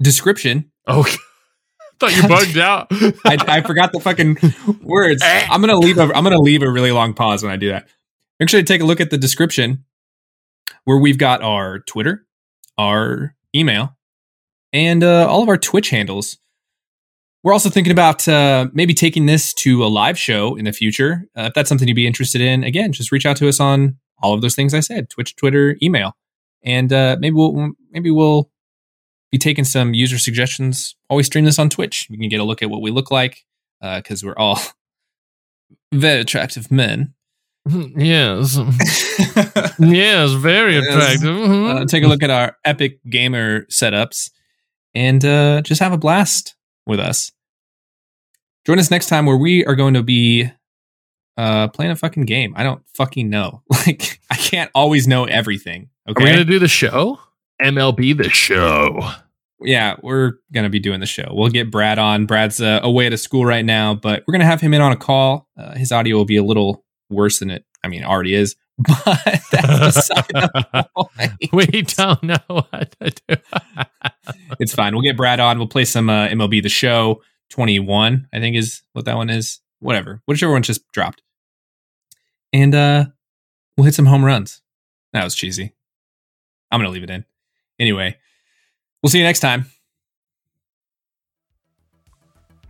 description. 0.01 0.71
Oh, 0.87 1.03
thought 1.99 2.15
you 2.15 2.27
bugged 2.27 2.57
out. 2.57 2.87
I, 2.91 3.37
I 3.47 3.61
forgot 3.61 3.91
the 3.91 3.99
fucking 3.99 4.37
words. 4.81 5.21
I'm 5.23 5.61
gonna 5.61 5.77
leave 5.77 5.97
a 5.97 6.03
I'm 6.03 6.23
gonna 6.23 6.39
leave 6.39 6.63
a 6.63 6.69
really 6.69 6.91
long 6.91 7.13
pause 7.13 7.43
when 7.43 7.51
I 7.51 7.57
do 7.57 7.69
that. 7.69 7.87
Make 8.43 8.49
sure 8.49 8.59
to 8.59 8.65
take 8.65 8.81
a 8.81 8.85
look 8.85 8.99
at 8.99 9.09
the 9.09 9.17
description 9.17 9.85
where 10.83 10.97
we've 10.97 11.17
got 11.17 11.41
our 11.41 11.79
Twitter, 11.79 12.27
our 12.77 13.37
email, 13.55 13.95
and 14.73 15.01
uh, 15.01 15.25
all 15.29 15.41
of 15.41 15.47
our 15.47 15.55
Twitch 15.55 15.91
handles. 15.91 16.39
We're 17.41 17.53
also 17.53 17.69
thinking 17.69 17.93
about 17.93 18.27
uh, 18.27 18.67
maybe 18.73 18.93
taking 18.93 19.27
this 19.27 19.53
to 19.53 19.85
a 19.85 19.87
live 19.87 20.19
show 20.19 20.57
in 20.57 20.65
the 20.65 20.73
future. 20.73 21.23
Uh, 21.37 21.43
if 21.43 21.53
that's 21.53 21.69
something 21.69 21.87
you'd 21.87 21.95
be 21.95 22.05
interested 22.05 22.41
in, 22.41 22.65
again, 22.65 22.91
just 22.91 23.13
reach 23.13 23.25
out 23.25 23.37
to 23.37 23.47
us 23.47 23.61
on 23.61 23.95
all 24.21 24.33
of 24.33 24.41
those 24.41 24.55
things 24.55 24.73
I 24.73 24.81
said: 24.81 25.09
Twitch, 25.09 25.37
Twitter, 25.37 25.77
email, 25.81 26.17
and 26.61 26.91
uh, 26.91 27.15
maybe 27.21 27.35
we'll 27.35 27.71
maybe 27.91 28.11
we'll 28.11 28.51
be 29.31 29.37
taking 29.37 29.63
some 29.63 29.93
user 29.93 30.19
suggestions. 30.19 30.97
Always 31.09 31.27
stream 31.27 31.45
this 31.45 31.59
on 31.59 31.69
Twitch. 31.69 32.07
You 32.09 32.17
can 32.17 32.27
get 32.27 32.41
a 32.41 32.43
look 32.43 32.61
at 32.61 32.69
what 32.69 32.81
we 32.81 32.91
look 32.91 33.09
like 33.09 33.45
because 33.79 34.21
we're 34.21 34.35
all 34.35 34.59
very 35.93 36.19
attractive 36.19 36.69
men. 36.69 37.13
yes. 37.95 38.57
Yes, 39.79 40.31
very 40.33 40.75
Yes. 40.75 40.85
attractive. 40.87 41.29
Mhm. 41.35 41.81
uh, 41.81 41.85
take 41.85 42.03
a 42.03 42.07
look 42.07 42.21
at 42.23 42.29
our 42.29 42.55
epic 42.63 42.99
gamer 43.09 43.65
setups 43.65 44.29
and 44.93 45.23
uh, 45.25 45.61
just 45.61 45.81
have 45.81 45.93
a 45.93 45.97
blast 45.97 46.55
with 46.85 46.99
us. 46.99 47.31
Join 48.65 48.79
us 48.79 48.91
next 48.91 49.07
time 49.07 49.25
where 49.25 49.37
we 49.37 49.65
are 49.65 49.75
going 49.75 49.93
to 49.95 50.03
be 50.03 50.49
uh, 51.37 51.67
playing 51.69 51.91
a 51.91 51.95
fucking 51.95 52.25
game. 52.25 52.53
I 52.55 52.63
don't 52.63 52.81
fucking 52.95 53.29
know. 53.29 53.63
Like 53.87 54.19
I 54.29 54.35
can't 54.35 54.71
always 54.75 55.07
know 55.07 55.25
everything. 55.25 55.89
Are 56.07 56.13
we 56.15 56.23
Okay. 56.23 56.25
going 56.25 56.37
to 56.37 56.45
do 56.45 56.59
the 56.59 56.67
show? 56.67 57.19
MLB 57.61 58.15
the 58.17 58.29
show. 58.29 59.09
yeah, 59.61 59.95
we're 60.03 60.33
gonna 60.51 60.69
be 60.69 60.79
doing 60.79 60.99
the 60.99 61.05
show. 61.05 61.29
We'll 61.31 61.49
get 61.49 61.71
Brad 61.71 61.97
on. 61.99 62.25
Brad's 62.25 62.59
uh, 62.61 62.79
away 62.83 63.05
at 63.05 63.13
a 63.13 63.17
school 63.17 63.45
right 63.45 63.63
now, 63.63 63.93
but 63.95 64.23
we're 64.27 64.33
gonna 64.33 64.43
have 64.45 64.59
him 64.59 64.73
in 64.73 64.81
on 64.81 64.91
a 64.91 64.97
call. 64.97 65.47
Uh, 65.57 65.73
his 65.75 65.91
audio 65.91 66.17
will 66.17 66.25
be 66.25 66.35
a 66.35 66.43
little 66.43 66.82
worse 67.09 67.39
than 67.39 67.49
it. 67.51 67.65
I 67.83 67.87
mean, 67.87 68.03
it 68.03 68.05
already 68.05 68.35
is. 68.35 68.55
But 68.77 69.41
that's 69.51 70.09
beside 70.09 70.25
the 70.29 70.87
point. 70.97 71.53
We 71.53 71.83
don't 71.83 72.23
know 72.23 72.37
what 72.47 72.95
to 72.99 73.13
do. 73.27 73.35
it's 74.59 74.73
fine. 74.73 74.93
We'll 74.93 75.03
get 75.03 75.15
Brad 75.15 75.39
on. 75.39 75.59
We'll 75.59 75.67
play 75.67 75.85
some 75.85 76.09
uh, 76.09 76.27
MLB 76.29 76.63
The 76.63 76.69
Show 76.69 77.21
21, 77.51 78.27
I 78.33 78.39
think 78.39 78.55
is 78.55 78.81
what 78.93 79.05
that 79.05 79.15
one 79.15 79.29
is. 79.29 79.59
Whatever. 79.79 80.21
Whichever 80.25 80.51
one 80.51 80.63
just 80.63 80.91
dropped. 80.91 81.21
And 82.51 82.73
uh 82.73 83.05
we'll 83.77 83.85
hit 83.85 83.93
some 83.95 84.07
home 84.07 84.25
runs. 84.25 84.61
That 85.13 85.23
was 85.23 85.35
cheesy. 85.35 85.73
I'm 86.71 86.79
going 86.79 86.89
to 86.89 86.93
leave 86.93 87.03
it 87.03 87.09
in. 87.11 87.25
Anyway, 87.79 88.17
we'll 89.01 89.11
see 89.11 89.19
you 89.19 89.23
next 89.23 89.41
time. 89.41 89.65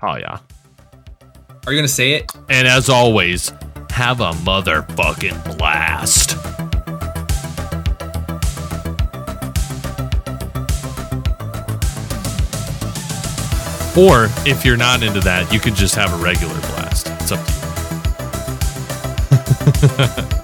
oh, 0.01 0.17
yeah. 0.17 0.39
Are 1.65 1.71
you 1.71 1.77
going 1.77 1.83
to 1.83 1.93
say 1.93 2.13
it? 2.15 2.29
And 2.49 2.67
as 2.67 2.89
always, 2.89 3.53
have 3.93 4.21
a 4.21 4.31
motherfucking 4.31 5.55
blast. 5.55 6.35
Or 13.95 14.29
if 14.47 14.65
you're 14.65 14.77
not 14.77 15.03
into 15.03 15.19
that, 15.19 15.53
you 15.53 15.59
could 15.59 15.75
just 15.75 15.93
have 15.93 16.11
a 16.11 16.17
regular 16.17 16.59
blast. 16.61 17.07
It's 17.19 17.31
up 17.31 17.45
to 17.45 17.53
you. 20.33 20.37